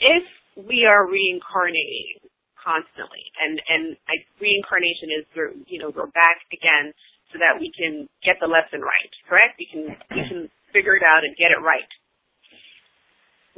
if 0.00 0.22
we 0.58 0.82
are 0.90 1.06
reincarnating 1.06 2.18
constantly, 2.58 3.22
and 3.38 3.62
and 3.70 3.96
I, 4.10 4.18
reincarnation 4.42 5.14
is 5.14 5.24
you 5.70 5.78
know 5.78 5.94
we're 5.94 6.10
back 6.10 6.42
again 6.50 6.90
so 7.30 7.38
that 7.38 7.60
we 7.60 7.70
can 7.70 8.08
get 8.26 8.42
the 8.42 8.50
lesson 8.50 8.82
right, 8.82 9.12
correct? 9.30 9.62
We 9.62 9.68
can 9.70 9.94
we 10.10 10.22
can 10.26 10.40
figure 10.74 10.98
it 10.98 11.06
out 11.06 11.22
and 11.22 11.36
get 11.38 11.54
it 11.54 11.62
right. 11.62 11.86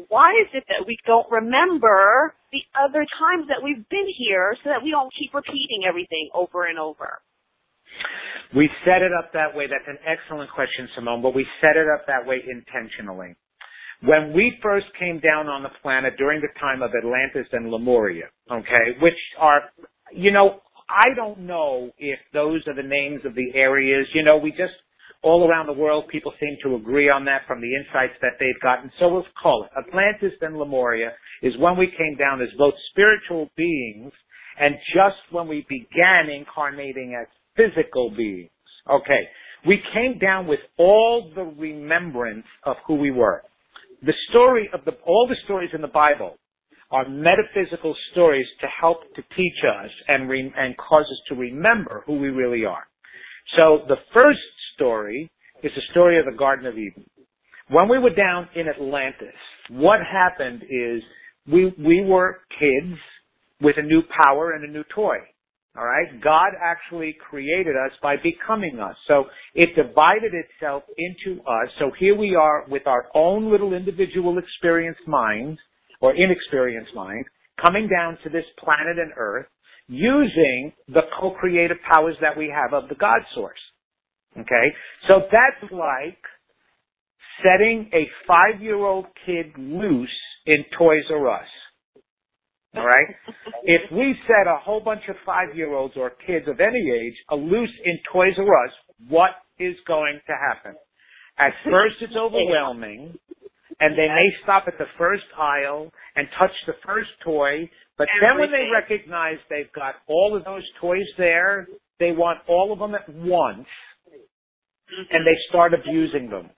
Why 0.08 0.32
is 0.40 0.48
it 0.52 0.64
that 0.68 0.84
we 0.86 0.96
don't 1.04 1.28
remember 1.30 2.32
the 2.52 2.64
other 2.72 3.04
times 3.20 3.48
that 3.48 3.60
we've 3.60 3.84
been 3.88 4.08
here 4.16 4.56
so 4.64 4.70
that 4.70 4.80
we 4.82 4.90
don't 4.90 5.12
keep 5.12 5.32
repeating 5.34 5.84
everything 5.88 6.28
over 6.32 6.64
and 6.64 6.78
over? 6.78 7.20
We 8.56 8.68
set 8.84 9.02
it 9.02 9.12
up 9.12 9.32
that 9.32 9.54
way. 9.54 9.68
That's 9.68 9.86
an 9.86 10.00
excellent 10.04 10.50
question, 10.50 10.88
Simone, 10.96 11.22
but 11.22 11.34
we 11.34 11.46
set 11.60 11.76
it 11.76 11.86
up 11.86 12.06
that 12.08 12.26
way 12.26 12.40
intentionally. 12.40 13.36
When 14.02 14.32
we 14.32 14.58
first 14.62 14.86
came 14.98 15.20
down 15.20 15.48
on 15.48 15.62
the 15.62 15.68
planet 15.82 16.14
during 16.16 16.40
the 16.40 16.48
time 16.58 16.80
of 16.82 16.90
Atlantis 16.96 17.46
and 17.52 17.70
Lemuria, 17.70 18.26
okay, 18.50 18.96
which 19.00 19.18
are, 19.38 19.62
you 20.12 20.32
know, 20.32 20.60
I 20.88 21.14
don't 21.14 21.40
know 21.40 21.90
if 21.98 22.18
those 22.32 22.66
are 22.66 22.74
the 22.74 22.86
names 22.86 23.20
of 23.24 23.34
the 23.34 23.52
areas. 23.54 24.06
You 24.14 24.24
know, 24.24 24.38
we 24.38 24.50
just, 24.50 24.72
all 25.22 25.46
around 25.46 25.66
the 25.66 25.74
world, 25.74 26.08
people 26.08 26.32
seem 26.40 26.56
to 26.64 26.76
agree 26.76 27.10
on 27.10 27.26
that 27.26 27.42
from 27.46 27.60
the 27.60 27.74
insights 27.74 28.18
that 28.22 28.38
they've 28.40 28.60
gotten. 28.62 28.90
So 28.98 29.08
let's 29.08 29.28
call 29.40 29.64
it 29.64 29.70
Atlantis 29.78 30.36
and 30.40 30.56
Lemuria 30.56 31.12
is 31.42 31.52
when 31.58 31.76
we 31.76 31.86
came 31.86 32.16
down 32.18 32.40
as 32.40 32.48
both 32.56 32.74
spiritual 32.90 33.50
beings 33.56 34.12
and 34.58 34.76
just 34.94 35.20
when 35.30 35.46
we 35.46 35.66
began 35.68 36.30
incarnating 36.34 37.16
as 37.20 37.26
physical 37.54 38.10
beings. 38.10 38.50
Okay. 38.90 39.28
We 39.66 39.78
came 39.92 40.18
down 40.18 40.46
with 40.46 40.60
all 40.78 41.30
the 41.34 41.44
remembrance 41.44 42.46
of 42.64 42.76
who 42.86 42.94
we 42.94 43.10
were. 43.10 43.42
The 44.02 44.14
story 44.30 44.68
of 44.72 44.84
the, 44.84 44.92
all 45.06 45.26
the 45.28 45.36
stories 45.44 45.70
in 45.74 45.82
the 45.82 45.88
Bible 45.88 46.36
are 46.90 47.08
metaphysical 47.08 47.94
stories 48.12 48.46
to 48.60 48.66
help 48.80 49.02
to 49.14 49.22
teach 49.36 49.58
us 49.64 49.90
and, 50.08 50.28
re, 50.28 50.52
and 50.56 50.76
cause 50.76 51.04
us 51.04 51.20
to 51.28 51.34
remember 51.34 52.02
who 52.06 52.18
we 52.18 52.28
really 52.28 52.64
are. 52.64 52.84
So 53.56 53.84
the 53.88 53.96
first 54.18 54.40
story 54.74 55.30
is 55.62 55.72
the 55.74 55.82
story 55.90 56.18
of 56.18 56.24
the 56.24 56.36
Garden 56.36 56.66
of 56.66 56.78
Eden. 56.78 57.04
When 57.68 57.88
we 57.88 57.98
were 57.98 58.14
down 58.14 58.48
in 58.56 58.68
Atlantis, 58.68 59.36
what 59.68 60.00
happened 60.00 60.62
is 60.62 61.02
we, 61.50 61.72
we 61.78 62.02
were 62.04 62.40
kids 62.58 62.98
with 63.60 63.76
a 63.78 63.82
new 63.82 64.02
power 64.24 64.52
and 64.52 64.64
a 64.64 64.72
new 64.72 64.84
toy. 64.94 65.18
All 65.76 65.84
right. 65.84 66.20
God 66.20 66.50
actually 66.60 67.16
created 67.30 67.76
us 67.76 67.92
by 68.02 68.16
becoming 68.16 68.80
us. 68.80 68.96
So 69.06 69.26
it 69.54 69.70
divided 69.76 70.32
itself 70.34 70.82
into 70.98 71.40
us. 71.42 71.68
So 71.78 71.92
here 71.98 72.16
we 72.16 72.34
are 72.34 72.64
with 72.68 72.86
our 72.86 73.06
own 73.14 73.50
little 73.50 73.72
individual 73.72 74.38
experienced 74.38 75.06
mind 75.06 75.58
or 76.00 76.14
inexperienced 76.14 76.94
mind 76.94 77.24
coming 77.64 77.88
down 77.88 78.18
to 78.24 78.30
this 78.30 78.44
planet 78.58 78.98
and 78.98 79.12
earth 79.16 79.46
using 79.86 80.72
the 80.88 81.02
co-creative 81.20 81.76
powers 81.92 82.16
that 82.20 82.36
we 82.36 82.52
have 82.52 82.72
of 82.72 82.88
the 82.88 82.94
God 82.96 83.20
source. 83.34 83.60
Okay. 84.38 84.74
So 85.06 85.20
that's 85.30 85.72
like 85.72 86.18
setting 87.44 87.90
a 87.92 88.08
five-year-old 88.26 89.06
kid 89.24 89.46
loose 89.56 90.08
in 90.46 90.64
Toys 90.76 91.04
R 91.10 91.30
Us. 91.30 91.46
All 92.74 92.84
right? 92.84 93.14
if 93.64 93.90
we 93.92 94.14
set 94.26 94.46
a 94.46 94.58
whole 94.58 94.80
bunch 94.80 95.02
of 95.08 95.16
five-year-olds 95.26 95.94
or 95.96 96.12
kids 96.26 96.46
of 96.48 96.60
any 96.60 96.90
age 96.90 97.14
a 97.30 97.36
loose 97.36 97.74
in 97.84 97.98
Toys 98.12 98.34
R 98.38 98.64
Us, 98.64 98.72
what 99.08 99.30
is 99.58 99.76
going 99.86 100.20
to 100.26 100.32
happen? 100.32 100.76
At 101.38 101.52
first 101.64 101.96
it's 102.00 102.16
overwhelming, 102.16 103.18
and 103.80 103.98
they 103.98 104.08
may 104.08 104.28
stop 104.42 104.64
at 104.66 104.78
the 104.78 104.86
first 104.98 105.24
aisle 105.38 105.90
and 106.16 106.28
touch 106.40 106.52
the 106.66 106.74
first 106.84 107.10
toy, 107.24 107.68
but 107.96 108.08
then 108.20 108.38
when 108.38 108.50
they 108.50 108.66
recognize 108.72 109.36
they've 109.48 109.72
got 109.74 109.96
all 110.06 110.36
of 110.36 110.44
those 110.44 110.62
toys 110.80 111.06
there, 111.18 111.68
they 111.98 112.12
want 112.12 112.38
all 112.48 112.72
of 112.72 112.78
them 112.78 112.94
at 112.94 113.06
once, 113.08 113.66
and 114.88 115.06
mm-hmm. 115.06 115.24
they 115.24 115.36
start 115.48 115.74
abusing 115.74 116.30
them. 116.30 116.48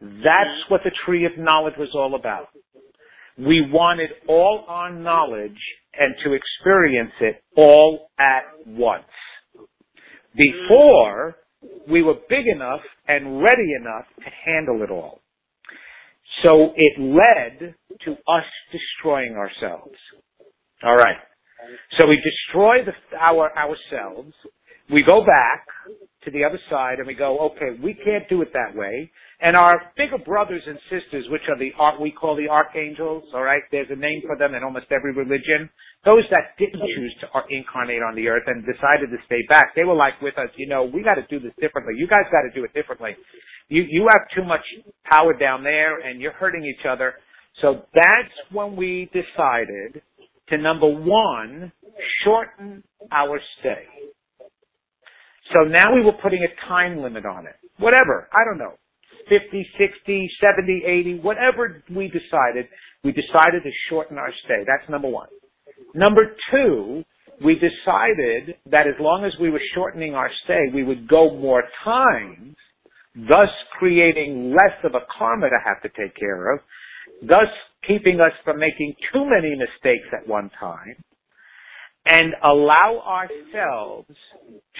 That's 0.00 0.12
mm-hmm. 0.12 0.72
what 0.72 0.82
the 0.84 0.92
tree 1.04 1.24
of 1.24 1.32
knowledge 1.38 1.74
was 1.78 1.90
all 1.94 2.14
about. 2.14 2.48
We 3.36 3.68
wanted 3.70 4.10
all 4.28 4.64
our 4.68 4.92
knowledge 4.92 5.58
and 5.98 6.14
to 6.24 6.32
experience 6.32 7.12
it 7.20 7.42
all 7.56 8.08
at 8.18 8.44
once. 8.66 9.04
Before, 10.36 11.36
we 11.88 12.02
were 12.02 12.14
big 12.28 12.46
enough 12.46 12.80
and 13.06 13.40
ready 13.40 13.74
enough 13.80 14.06
to 14.18 14.30
handle 14.44 14.82
it 14.82 14.90
all. 14.90 15.20
So 16.44 16.72
it 16.76 17.00
led 17.00 17.74
to 18.04 18.12
us 18.12 18.44
destroying 18.72 19.36
ourselves. 19.36 19.96
Alright. 20.82 21.18
So 21.98 22.08
we 22.08 22.16
destroy 22.16 22.84
the, 22.84 23.16
our, 23.16 23.50
ourselves. 23.56 24.34
We 24.90 25.02
go 25.08 25.24
back 25.24 25.66
to 26.24 26.30
the 26.30 26.44
other 26.44 26.58
side 26.70 26.98
and 26.98 27.06
we 27.06 27.14
go, 27.14 27.38
okay, 27.52 27.76
we 27.82 27.94
can't 27.94 28.28
do 28.28 28.42
it 28.42 28.52
that 28.52 28.74
way. 28.74 29.10
And 29.40 29.56
our 29.56 29.92
bigger 29.96 30.18
brothers 30.18 30.62
and 30.66 30.78
sisters, 30.88 31.26
which 31.28 31.42
are 31.48 31.58
the 31.58 31.72
we 32.00 32.10
call 32.10 32.36
the 32.36 32.48
archangels, 32.48 33.24
all 33.34 33.42
right. 33.42 33.62
There's 33.70 33.88
a 33.90 33.96
name 33.96 34.22
for 34.26 34.36
them 34.36 34.54
in 34.54 34.62
almost 34.62 34.86
every 34.90 35.12
religion. 35.12 35.68
Those 36.04 36.24
that 36.30 36.56
didn't 36.58 36.80
choose 36.80 37.14
to 37.20 37.26
incarnate 37.50 38.02
on 38.02 38.14
the 38.14 38.28
earth 38.28 38.44
and 38.46 38.64
decided 38.64 39.10
to 39.10 39.16
stay 39.26 39.40
back, 39.48 39.74
they 39.74 39.84
were 39.84 39.96
like 39.96 40.20
with 40.22 40.38
us. 40.38 40.48
You 40.56 40.68
know, 40.68 40.84
we 40.84 41.02
got 41.02 41.16
to 41.16 41.26
do 41.28 41.40
this 41.40 41.52
differently. 41.60 41.94
You 41.96 42.06
guys 42.06 42.24
got 42.32 42.42
to 42.42 42.52
do 42.54 42.64
it 42.64 42.72
differently. 42.74 43.16
You 43.68 43.84
you 43.88 44.06
have 44.12 44.22
too 44.34 44.44
much 44.44 44.64
power 45.10 45.32
down 45.32 45.62
there, 45.62 46.00
and 46.00 46.20
you're 46.20 46.32
hurting 46.32 46.64
each 46.64 46.86
other. 46.88 47.14
So 47.60 47.82
that's 47.94 48.34
when 48.50 48.76
we 48.76 49.10
decided 49.12 50.02
to 50.48 50.58
number 50.58 50.88
one 50.88 51.72
shorten 52.24 52.82
our 53.12 53.40
stay. 53.60 53.84
So 55.52 55.64
now 55.64 55.94
we 55.94 56.02
were 56.02 56.16
putting 56.22 56.42
a 56.42 56.68
time 56.68 56.98
limit 56.98 57.26
on 57.26 57.46
it. 57.46 57.54
Whatever. 57.78 58.28
I 58.32 58.44
don't 58.44 58.58
know. 58.58 58.74
50, 59.28 59.66
60, 59.78 60.30
70, 60.40 60.82
80, 60.86 61.18
whatever 61.20 61.82
we 61.90 62.08
decided, 62.08 62.66
we 63.02 63.12
decided 63.12 63.62
to 63.62 63.70
shorten 63.88 64.18
our 64.18 64.30
stay. 64.44 64.64
That's 64.66 64.88
number 64.90 65.08
one. 65.08 65.28
Number 65.94 66.36
two, 66.50 67.04
we 67.42 67.54
decided 67.54 68.56
that 68.70 68.86
as 68.86 68.94
long 69.00 69.24
as 69.24 69.32
we 69.40 69.50
were 69.50 69.62
shortening 69.74 70.14
our 70.14 70.30
stay, 70.44 70.66
we 70.74 70.84
would 70.84 71.08
go 71.08 71.36
more 71.36 71.64
times, 71.84 72.54
thus 73.14 73.48
creating 73.78 74.50
less 74.50 74.76
of 74.84 74.94
a 74.94 75.06
karma 75.18 75.48
to 75.48 75.58
have 75.64 75.82
to 75.82 75.88
take 76.00 76.14
care 76.16 76.52
of, 76.52 76.60
thus 77.22 77.48
keeping 77.86 78.20
us 78.20 78.32
from 78.44 78.58
making 78.58 78.94
too 79.12 79.24
many 79.24 79.54
mistakes 79.56 80.08
at 80.12 80.28
one 80.28 80.50
time, 80.60 80.96
and 82.06 82.34
allow 82.42 83.02
ourselves 83.06 84.14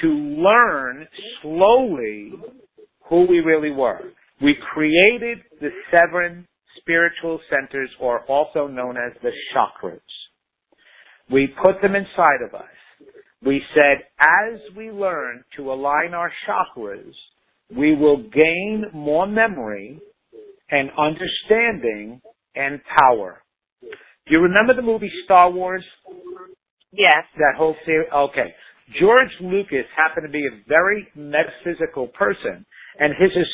to 0.01 0.09
learn 0.09 1.07
slowly 1.43 2.33
who 3.09 3.27
we 3.29 3.39
really 3.39 3.71
were. 3.71 4.01
We 4.43 4.57
created 4.73 5.39
the 5.61 5.71
seven 5.91 6.47
spiritual 6.79 7.41
centers 7.49 7.91
or 8.01 8.21
also 8.27 8.67
known 8.67 8.97
as 8.97 9.13
the 9.23 9.31
chakras. 9.55 10.01
We 11.31 11.55
put 11.65 11.81
them 11.81 11.95
inside 11.95 12.43
of 12.47 12.55
us. 12.55 12.69
We 13.45 13.63
said 13.75 14.05
as 14.21 14.61
we 14.77 14.91
learn 14.91 15.45
to 15.57 15.73
align 15.73 16.15
our 16.15 16.31
chakras, 16.47 17.13
we 17.75 17.95
will 17.95 18.19
gain 18.19 18.87
more 18.93 19.27
memory 19.27 19.99
and 20.71 20.91
understanding 20.99 22.21
and 22.55 22.81
power. 22.99 23.43
Do 23.83 23.89
you 24.31 24.41
remember 24.41 24.75
the 24.75 24.83
movie 24.83 25.13
Star 25.25 25.51
Wars? 25.51 25.85
Yes. 26.97 27.25
That 27.37 27.55
whole 27.57 27.77
series? 27.85 28.09
Okay. 28.15 28.55
George 29.01 29.31
Lucas 29.41 29.87
happened 29.97 30.27
to 30.27 30.33
be 30.33 30.45
a 30.47 30.69
very 30.69 31.09
metaphysical 31.15 32.09
person 32.09 32.67
and 32.99 33.13
his, 33.19 33.33
his 33.35 33.47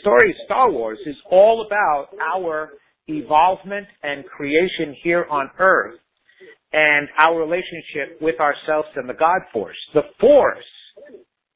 story, 0.00 0.34
Star 0.44 0.70
Wars, 0.70 0.98
is 1.06 1.16
all 1.30 1.66
about 1.66 2.08
our 2.22 2.70
evolvement 3.08 3.86
and 4.02 4.24
creation 4.26 4.94
here 5.02 5.26
on 5.30 5.50
Earth 5.58 5.98
and 6.72 7.08
our 7.26 7.38
relationship 7.38 8.20
with 8.20 8.38
ourselves 8.40 8.88
and 8.96 9.08
the 9.08 9.14
God 9.14 9.40
Force. 9.52 9.76
The 9.94 10.02
Force 10.20 10.64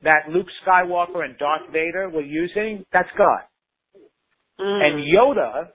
that 0.02 0.30
Luke 0.30 0.46
Skywalker 0.66 1.24
and 1.24 1.38
Darth 1.38 1.70
Vader 1.72 2.08
were 2.08 2.22
using, 2.22 2.84
that's 2.92 3.08
God. 3.16 3.42
Mm. 4.58 4.82
And 4.82 5.04
Yoda, 5.04 5.68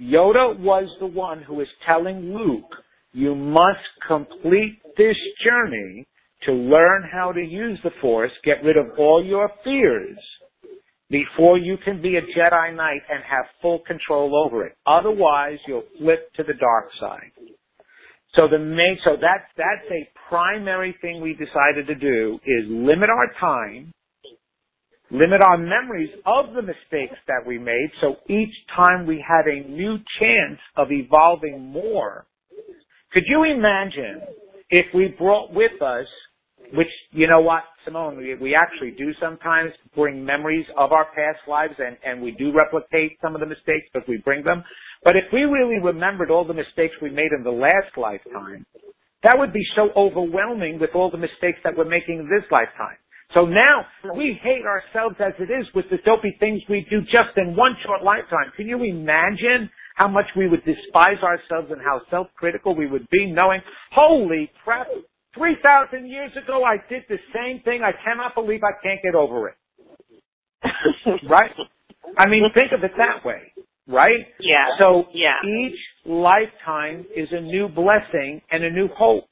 Yoda 0.00 0.58
was 0.58 0.88
the 0.98 1.06
one 1.06 1.42
who 1.42 1.54
was 1.54 1.68
telling 1.86 2.34
Luke, 2.34 2.74
you 3.12 3.34
must 3.34 3.78
complete 4.06 4.80
this 4.96 5.16
journey 5.44 6.06
to 6.44 6.52
learn 6.52 7.04
how 7.12 7.32
to 7.32 7.40
use 7.40 7.78
the 7.84 7.90
Force, 8.00 8.30
get 8.44 8.64
rid 8.64 8.76
of 8.76 8.86
all 8.98 9.24
your 9.24 9.50
fears, 9.62 10.18
before 11.10 11.58
you 11.58 11.76
can 11.84 12.00
be 12.00 12.16
a 12.16 12.22
Jedi 12.22 12.74
Knight 12.74 13.02
and 13.10 13.22
have 13.28 13.44
full 13.60 13.80
control 13.86 14.46
over 14.46 14.64
it. 14.64 14.76
Otherwise, 14.86 15.58
you'll 15.66 15.82
flip 15.98 16.32
to 16.36 16.44
the 16.44 16.54
dark 16.54 16.88
side. 17.00 17.32
So 18.36 18.46
the 18.48 18.60
main, 18.60 18.96
so 19.04 19.16
that's, 19.20 19.50
that's 19.56 19.90
a 19.90 20.08
primary 20.28 20.96
thing 21.02 21.20
we 21.20 21.32
decided 21.32 21.88
to 21.88 21.96
do 21.96 22.38
is 22.46 22.64
limit 22.68 23.10
our 23.10 23.26
time, 23.40 23.92
limit 25.10 25.40
our 25.44 25.58
memories 25.58 26.10
of 26.24 26.54
the 26.54 26.62
mistakes 26.62 27.18
that 27.26 27.44
we 27.44 27.58
made, 27.58 27.90
so 28.00 28.14
each 28.28 28.54
time 28.76 29.04
we 29.04 29.22
had 29.26 29.46
a 29.46 29.68
new 29.68 29.96
chance 30.20 30.60
of 30.76 30.92
evolving 30.92 31.72
more. 31.72 32.24
Could 33.12 33.24
you 33.26 33.44
imagine 33.44 34.22
if 34.70 34.86
we 34.94 35.14
brought 35.18 35.52
with 35.52 35.80
us 35.82 36.06
which 36.72 36.88
you 37.10 37.26
know 37.26 37.40
what, 37.40 37.64
Simone, 37.84 38.16
we, 38.16 38.34
we 38.36 38.54
actually 38.54 38.92
do 38.92 39.12
sometimes 39.20 39.72
bring 39.94 40.24
memories 40.24 40.66
of 40.78 40.92
our 40.92 41.06
past 41.06 41.40
lives 41.48 41.74
and, 41.78 41.96
and 42.04 42.22
we 42.22 42.30
do 42.32 42.52
replicate 42.52 43.18
some 43.20 43.34
of 43.34 43.40
the 43.40 43.46
mistakes 43.46 43.86
because 43.92 44.06
we 44.06 44.18
bring 44.24 44.44
them. 44.44 44.62
But 45.04 45.16
if 45.16 45.24
we 45.32 45.40
really 45.40 45.82
remembered 45.82 46.30
all 46.30 46.46
the 46.46 46.54
mistakes 46.54 46.94
we 47.02 47.10
made 47.10 47.32
in 47.36 47.42
the 47.42 47.50
last 47.50 47.96
lifetime, 47.96 48.64
that 49.22 49.34
would 49.36 49.52
be 49.52 49.64
so 49.74 49.90
overwhelming 49.96 50.78
with 50.78 50.90
all 50.94 51.10
the 51.10 51.18
mistakes 51.18 51.58
that 51.64 51.76
we're 51.76 51.88
making 51.88 52.20
in 52.20 52.28
this 52.30 52.46
lifetime. 52.50 52.96
So 53.36 53.46
now 53.46 53.86
we 54.16 54.38
hate 54.42 54.64
ourselves 54.66 55.16
as 55.20 55.32
it 55.38 55.52
is 55.52 55.66
with 55.74 55.86
the 55.90 55.98
dopey 56.04 56.36
things 56.40 56.62
we 56.68 56.86
do 56.90 57.00
just 57.02 57.36
in 57.36 57.54
one 57.56 57.74
short 57.84 58.02
lifetime. 58.02 58.50
Can 58.56 58.66
you 58.66 58.82
imagine 58.82 59.70
how 59.94 60.08
much 60.08 60.26
we 60.36 60.48
would 60.48 60.64
despise 60.64 61.22
ourselves 61.22 61.70
and 61.70 61.80
how 61.80 62.00
self-critical 62.10 62.74
we 62.74 62.86
would 62.86 63.08
be 63.10 63.30
knowing, 63.30 63.60
holy 63.92 64.50
crap, 64.64 64.86
3,000 65.34 66.08
years 66.08 66.32
ago 66.42 66.64
I 66.64 66.76
did 66.88 67.04
the 67.08 67.18
same 67.34 67.62
thing. 67.62 67.82
I 67.82 67.92
cannot 68.04 68.34
believe 68.34 68.60
I 68.64 68.72
can't 68.82 69.00
get 69.02 69.14
over 69.14 69.48
it. 69.48 69.54
right? 71.28 71.50
I 72.18 72.28
mean, 72.28 72.42
think 72.54 72.72
of 72.72 72.84
it 72.84 72.92
that 72.96 73.24
way, 73.24 73.52
right? 73.86 74.26
Yeah. 74.40 74.66
So 74.78 75.04
yeah. 75.14 75.36
each 75.46 75.78
lifetime 76.04 77.06
is 77.14 77.28
a 77.32 77.40
new 77.40 77.68
blessing 77.68 78.42
and 78.50 78.64
a 78.64 78.70
new 78.70 78.88
hope. 78.88 79.29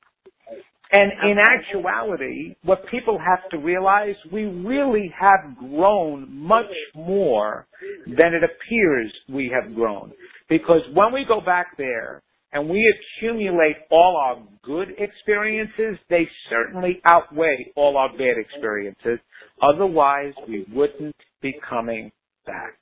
And 0.91 1.13
in 1.31 1.37
actuality, 1.39 2.57
what 2.65 2.87
people 2.91 3.19
have 3.19 3.49
to 3.51 3.59
realize, 3.59 4.15
we 4.33 4.45
really 4.45 5.13
have 5.19 5.57
grown 5.59 6.27
much 6.35 6.73
more 6.95 7.67
than 8.07 8.33
it 8.33 8.43
appears 8.43 9.13
we 9.29 9.53
have 9.55 9.75
grown. 9.75 10.13
Because 10.49 10.81
when 10.95 11.13
we 11.13 11.27
go 11.29 11.43
back 11.43 11.77
there 11.77 12.23
and 12.53 12.71
we 12.71 12.83
accumulate 13.21 13.77
all 13.91 14.17
our 14.17 14.43
good 14.63 14.89
experiences, 14.97 15.99
they 16.09 16.27
certainly 16.49 17.03
outweigh 17.05 17.71
all 17.77 17.99
our 17.99 18.11
bad 18.17 18.39
experiences. 18.39 19.19
Otherwise, 19.61 20.33
we 20.49 20.65
wouldn't 20.73 21.17
be 21.43 21.55
coming 21.69 22.11
back. 22.47 22.79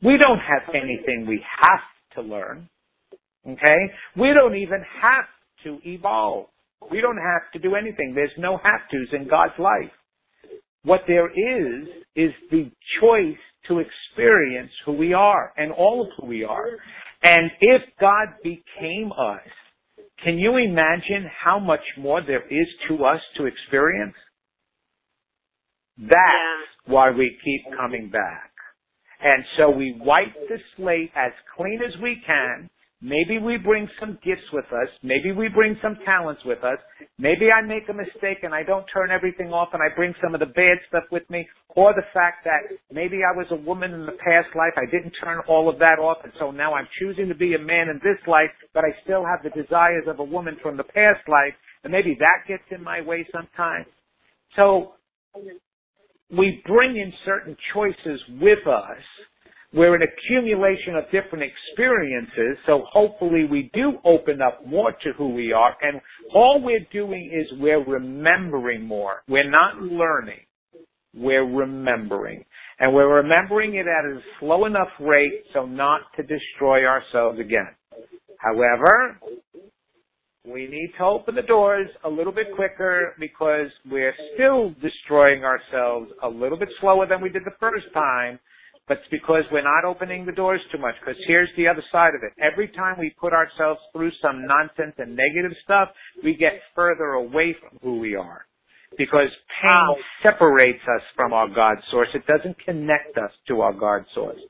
We 0.00 0.16
don't 0.16 0.38
have 0.38 0.74
anything 0.74 1.26
we 1.26 1.44
have 1.60 2.14
to 2.14 2.22
learn. 2.22 2.68
Okay? 3.46 3.90
We 4.16 4.32
don't 4.32 4.56
even 4.56 4.84
have 5.00 5.24
to 5.64 5.78
evolve. 5.84 6.46
We 6.90 7.00
don't 7.00 7.16
have 7.16 7.50
to 7.52 7.58
do 7.58 7.74
anything. 7.74 8.12
There's 8.14 8.30
no 8.38 8.58
have 8.58 8.80
tos 8.90 9.08
in 9.12 9.28
God's 9.28 9.58
life. 9.58 9.90
What 10.84 11.02
there 11.06 11.28
is, 11.28 11.88
is 12.16 12.32
the 12.50 12.70
choice 13.00 13.38
to 13.68 13.78
experience 13.78 14.70
who 14.84 14.92
we 14.92 15.12
are 15.14 15.52
and 15.56 15.72
all 15.72 16.02
of 16.02 16.08
who 16.18 16.26
we 16.26 16.44
are. 16.44 16.66
And 17.22 17.50
if 17.60 17.82
God 18.00 18.28
became 18.42 19.12
us, 19.12 19.46
can 20.24 20.38
you 20.38 20.56
imagine 20.56 21.30
how 21.44 21.58
much 21.58 21.80
more 21.98 22.20
there 22.20 22.46
is 22.46 22.66
to 22.88 23.04
us 23.04 23.20
to 23.36 23.46
experience? 23.46 24.14
That's 25.98 26.68
why 26.86 27.10
we 27.10 27.36
keep 27.44 27.76
coming 27.76 28.10
back. 28.10 28.50
And 29.22 29.44
so 29.56 29.70
we 29.70 29.96
wipe 30.00 30.34
the 30.48 30.58
slate 30.76 31.12
as 31.14 31.32
clean 31.56 31.80
as 31.86 32.00
we 32.02 32.20
can. 32.26 32.68
Maybe 33.02 33.42
we 33.42 33.56
bring 33.56 33.88
some 33.98 34.16
gifts 34.22 34.46
with 34.52 34.66
us. 34.66 34.86
Maybe 35.02 35.32
we 35.32 35.48
bring 35.48 35.76
some 35.82 35.96
talents 36.04 36.40
with 36.44 36.62
us. 36.62 36.78
Maybe 37.18 37.50
I 37.50 37.60
make 37.60 37.88
a 37.90 37.92
mistake 37.92 38.44
and 38.44 38.54
I 38.54 38.62
don't 38.62 38.86
turn 38.94 39.10
everything 39.10 39.52
off 39.52 39.70
and 39.72 39.82
I 39.82 39.92
bring 39.94 40.14
some 40.22 40.34
of 40.34 40.40
the 40.40 40.46
bad 40.46 40.78
stuff 40.88 41.02
with 41.10 41.28
me. 41.28 41.48
Or 41.74 41.92
the 41.94 42.06
fact 42.14 42.44
that 42.44 42.78
maybe 42.92 43.22
I 43.26 43.36
was 43.36 43.48
a 43.50 43.56
woman 43.56 43.92
in 43.92 44.06
the 44.06 44.16
past 44.22 44.54
life. 44.54 44.74
I 44.76 44.86
didn't 44.86 45.14
turn 45.20 45.40
all 45.48 45.68
of 45.68 45.80
that 45.80 45.98
off 45.98 46.18
and 46.22 46.32
so 46.38 46.52
now 46.52 46.74
I'm 46.74 46.86
choosing 47.00 47.26
to 47.26 47.34
be 47.34 47.54
a 47.54 47.58
man 47.58 47.88
in 47.88 47.98
this 48.04 48.22
life, 48.28 48.50
but 48.72 48.84
I 48.84 48.94
still 49.02 49.24
have 49.26 49.42
the 49.42 49.50
desires 49.50 50.04
of 50.06 50.20
a 50.20 50.24
woman 50.24 50.56
from 50.62 50.76
the 50.76 50.84
past 50.84 51.26
life. 51.26 51.54
And 51.82 51.90
maybe 51.90 52.16
that 52.20 52.46
gets 52.46 52.62
in 52.70 52.84
my 52.84 53.00
way 53.00 53.26
sometimes. 53.32 53.86
So 54.54 54.92
we 56.30 56.62
bring 56.66 56.96
in 56.96 57.12
certain 57.24 57.56
choices 57.74 58.20
with 58.40 58.64
us. 58.68 59.02
We're 59.74 59.94
an 59.94 60.02
accumulation 60.02 60.96
of 60.96 61.04
different 61.04 61.44
experiences, 61.44 62.58
so 62.66 62.84
hopefully 62.92 63.46
we 63.50 63.70
do 63.72 63.94
open 64.04 64.42
up 64.42 64.66
more 64.66 64.92
to 64.92 65.12
who 65.16 65.30
we 65.30 65.52
are, 65.52 65.74
and 65.80 65.98
all 66.34 66.60
we're 66.62 66.86
doing 66.92 67.30
is 67.32 67.58
we're 67.58 67.82
remembering 67.82 68.84
more. 68.84 69.22
We're 69.28 69.50
not 69.50 69.80
learning. 69.80 70.40
We're 71.14 71.46
remembering. 71.46 72.44
And 72.80 72.94
we're 72.94 73.16
remembering 73.16 73.76
it 73.76 73.86
at 73.86 74.04
a 74.04 74.20
slow 74.40 74.66
enough 74.66 74.88
rate 75.00 75.44
so 75.54 75.64
not 75.64 76.00
to 76.16 76.22
destroy 76.22 76.84
ourselves 76.86 77.38
again. 77.38 77.68
However, 78.38 79.18
we 80.44 80.66
need 80.66 80.92
to 80.98 81.04
open 81.04 81.34
the 81.34 81.42
doors 81.42 81.88
a 82.04 82.08
little 82.08 82.32
bit 82.32 82.48
quicker 82.56 83.14
because 83.20 83.68
we're 83.90 84.14
still 84.34 84.74
destroying 84.82 85.44
ourselves 85.44 86.10
a 86.24 86.28
little 86.28 86.58
bit 86.58 86.68
slower 86.80 87.06
than 87.06 87.22
we 87.22 87.28
did 87.28 87.44
the 87.44 87.56
first 87.60 87.86
time. 87.94 88.40
But 88.88 88.98
it's 88.98 89.08
because 89.10 89.44
we're 89.52 89.62
not 89.62 89.84
opening 89.88 90.26
the 90.26 90.32
doors 90.32 90.60
too 90.72 90.78
much. 90.78 90.94
Because 91.00 91.20
here's 91.26 91.48
the 91.56 91.68
other 91.68 91.82
side 91.92 92.14
of 92.14 92.22
it. 92.24 92.32
Every 92.42 92.68
time 92.68 92.98
we 92.98 93.10
put 93.20 93.32
ourselves 93.32 93.80
through 93.92 94.10
some 94.20 94.44
nonsense 94.46 94.94
and 94.98 95.14
negative 95.16 95.56
stuff, 95.64 95.88
we 96.24 96.34
get 96.34 96.54
further 96.74 97.12
away 97.14 97.54
from 97.60 97.78
who 97.82 98.00
we 98.00 98.16
are. 98.16 98.44
Because 98.98 99.30
pain 99.62 99.70
Wow. 99.72 99.96
separates 100.22 100.82
us 100.82 101.02
from 101.16 101.32
our 101.32 101.48
God 101.48 101.78
source. 101.90 102.08
It 102.12 102.26
doesn't 102.26 102.58
connect 102.64 103.16
us 103.16 103.30
to 103.48 103.60
our 103.62 103.72
God 103.72 104.04
source. 104.14 104.40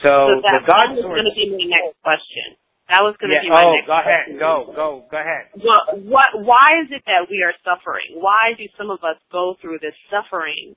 So, 0.00 0.08
So 0.08 0.40
that, 0.46 0.62
the 0.62 0.66
God 0.66 0.86
that 0.86 0.94
was 0.94 1.02
source. 1.02 1.18
going 1.20 1.28
to 1.28 1.34
be 1.36 1.50
my 1.50 1.66
next 1.68 1.96
question. 2.02 2.56
That 2.88 3.02
was 3.02 3.16
going 3.18 3.34
to 3.34 3.36
yeah, 3.36 3.42
be 3.42 3.50
my 3.50 3.62
oh, 3.66 3.74
next 3.74 3.86
go 3.90 3.98
ahead. 3.98 4.24
question. 4.30 4.38
Go, 4.38 4.72
go, 4.74 4.88
go 5.10 5.18
ahead. 5.18 5.50
What, 5.58 5.82
what, 6.06 6.28
why 6.46 6.80
is 6.86 6.88
it 6.94 7.02
that 7.10 7.26
we 7.28 7.42
are 7.42 7.52
suffering? 7.66 8.14
Why 8.14 8.54
do 8.56 8.64
some 8.78 8.90
of 8.94 9.02
us 9.02 9.18
go 9.32 9.56
through 9.60 9.82
this 9.82 9.94
suffering, 10.08 10.76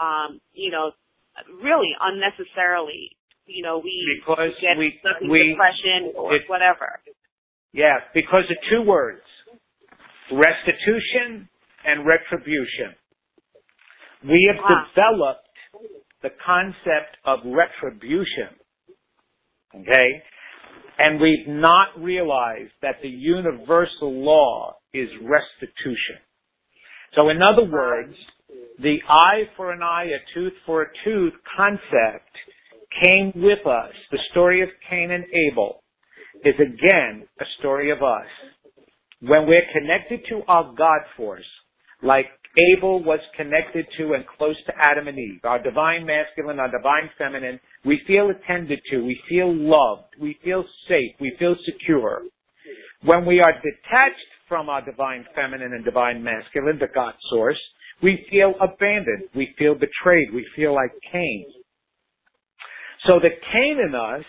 um, 0.00 0.40
you 0.54 0.72
know, 0.72 0.92
really 1.62 1.92
unnecessarily? 2.00 3.16
You 3.46 3.62
know, 3.62 3.78
we 3.78 4.20
Because 4.20 4.52
get 4.60 4.76
we- 4.76 5.00
we- 5.28 5.48
depression 5.50 6.12
or 6.14 6.34
it- 6.34 6.48
whatever. 6.48 7.00
Yeah, 7.72 8.00
because 8.14 8.44
of 8.50 8.56
two 8.68 8.82
words. 8.82 9.22
Restitution 10.30 11.48
and 11.84 12.06
retribution. 12.06 12.94
We 14.22 14.44
have 14.54 14.64
Ah. 14.64 14.84
developed 14.94 15.46
the 16.22 16.30
concept 16.30 17.16
of 17.24 17.44
retribution. 17.44 18.48
Okay? 19.74 20.22
And 20.98 21.20
we've 21.20 21.48
not 21.48 21.98
realized 22.00 22.72
that 22.82 23.00
the 23.00 23.08
universal 23.08 24.12
law 24.12 24.76
is 24.92 25.08
restitution. 25.18 26.18
So 27.14 27.28
in 27.30 27.42
other 27.42 27.64
words, 27.64 28.14
the 28.82 28.98
eye 29.08 29.42
for 29.56 29.72
an 29.72 29.82
eye, 29.82 30.06
a 30.06 30.34
tooth 30.34 30.52
for 30.64 30.82
a 30.82 30.86
tooth 31.04 31.34
concept 31.56 32.30
came 33.04 33.32
with 33.34 33.66
us. 33.66 33.92
The 34.10 34.18
story 34.30 34.62
of 34.62 34.68
Cain 34.88 35.10
and 35.10 35.24
Abel 35.50 35.82
is 36.44 36.54
again 36.54 37.26
a 37.40 37.44
story 37.58 37.90
of 37.90 37.98
us. 38.02 38.26
When 39.20 39.46
we're 39.46 39.66
connected 39.72 40.20
to 40.30 40.42
our 40.48 40.74
God 40.76 41.00
force, 41.16 41.44
like 42.02 42.26
Abel 42.74 43.04
was 43.04 43.20
connected 43.36 43.86
to 43.98 44.14
and 44.14 44.24
close 44.38 44.56
to 44.66 44.72
Adam 44.82 45.08
and 45.08 45.18
Eve, 45.18 45.40
our 45.44 45.62
divine 45.62 46.06
masculine, 46.06 46.58
our 46.58 46.70
divine 46.70 47.10
feminine, 47.18 47.60
we 47.84 48.00
feel 48.06 48.30
attended 48.30 48.80
to, 48.90 49.04
we 49.04 49.20
feel 49.28 49.54
loved, 49.54 50.14
we 50.18 50.38
feel 50.42 50.64
safe, 50.88 51.12
we 51.20 51.36
feel 51.38 51.54
secure. 51.64 52.22
When 53.04 53.26
we 53.26 53.40
are 53.40 53.52
detached 53.52 54.30
from 54.48 54.68
our 54.68 54.84
divine 54.84 55.26
feminine 55.34 55.74
and 55.74 55.84
divine 55.84 56.24
masculine, 56.24 56.78
the 56.78 56.88
God 56.92 57.14
source, 57.30 57.60
we 58.02 58.26
feel 58.30 58.54
abandoned, 58.60 59.28
we 59.34 59.54
feel 59.58 59.74
betrayed, 59.74 60.32
we 60.32 60.46
feel 60.56 60.74
like 60.74 60.92
Cain. 61.12 61.46
So 63.06 63.14
the 63.20 63.30
Cain 63.52 63.78
in 63.86 63.94
us 63.94 64.24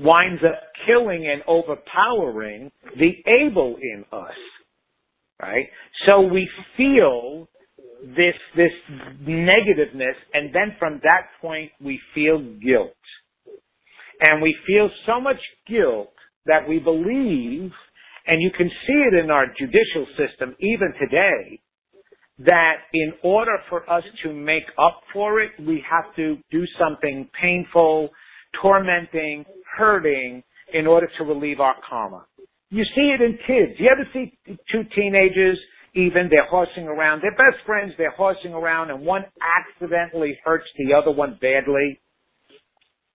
winds 0.00 0.42
up 0.44 0.60
killing 0.86 1.26
and 1.26 1.42
overpowering 1.46 2.70
the 2.96 3.10
Abel 3.26 3.76
in 3.80 4.04
us. 4.12 4.36
Right? 5.40 5.66
So 6.06 6.22
we 6.22 6.48
feel 6.76 7.48
this, 8.02 8.34
this 8.56 8.72
negativeness 9.22 10.14
and 10.32 10.54
then 10.54 10.76
from 10.78 11.00
that 11.02 11.28
point 11.40 11.70
we 11.80 12.00
feel 12.14 12.38
guilt. 12.38 12.94
And 14.20 14.42
we 14.42 14.56
feel 14.66 14.90
so 15.06 15.20
much 15.20 15.38
guilt 15.68 16.12
that 16.46 16.68
we 16.68 16.80
believe, 16.80 17.70
and 18.26 18.42
you 18.42 18.50
can 18.56 18.68
see 18.68 19.02
it 19.12 19.14
in 19.22 19.30
our 19.30 19.46
judicial 19.46 20.06
system 20.16 20.56
even 20.58 20.92
today, 20.98 21.60
that 22.38 22.74
in 22.94 23.12
order 23.22 23.58
for 23.68 23.88
us 23.90 24.04
to 24.22 24.32
make 24.32 24.64
up 24.78 25.00
for 25.12 25.40
it, 25.40 25.50
we 25.60 25.82
have 25.88 26.14
to 26.16 26.38
do 26.50 26.64
something 26.78 27.28
painful, 27.40 28.10
tormenting, 28.62 29.44
hurting 29.76 30.42
in 30.72 30.86
order 30.86 31.08
to 31.18 31.24
relieve 31.24 31.60
our 31.60 31.74
karma. 31.88 32.24
You 32.70 32.84
see 32.94 33.14
it 33.14 33.22
in 33.22 33.38
kids. 33.46 33.78
You 33.78 33.88
ever 33.90 34.06
see 34.12 34.36
two 34.70 34.82
teenagers, 34.94 35.58
even, 35.94 36.28
they're 36.30 36.48
horsing 36.48 36.84
around, 36.84 37.22
they're 37.22 37.32
best 37.32 37.64
friends, 37.66 37.92
they're 37.96 38.10
horsing 38.12 38.52
around, 38.52 38.90
and 38.90 39.04
one 39.04 39.24
accidentally 39.42 40.38
hurts 40.44 40.66
the 40.76 40.94
other 40.94 41.10
one 41.10 41.38
badly, 41.40 42.00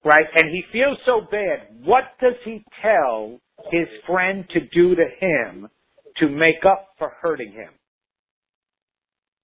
right? 0.03 0.25
And 0.35 0.49
he 0.51 0.63
feels 0.71 0.97
so 1.05 1.21
bad. 1.31 1.67
What 1.85 2.03
does 2.19 2.33
he 2.43 2.65
tell 2.81 3.39
his 3.71 3.87
friend 4.07 4.43
to 4.49 4.59
do 4.73 4.95
to 4.95 5.05
him 5.19 5.69
to 6.17 6.27
make 6.27 6.65
up 6.65 6.89
for 6.97 7.13
hurting 7.21 7.51
him? 7.51 7.69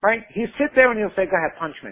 Right? 0.01 0.21
He 0.33 0.45
sit 0.57 0.71
there 0.75 0.91
and 0.91 0.99
he'll 0.99 1.15
say, 1.15 1.29
go 1.29 1.35
ahead, 1.37 1.57
punch 1.59 1.75
me. 1.83 1.91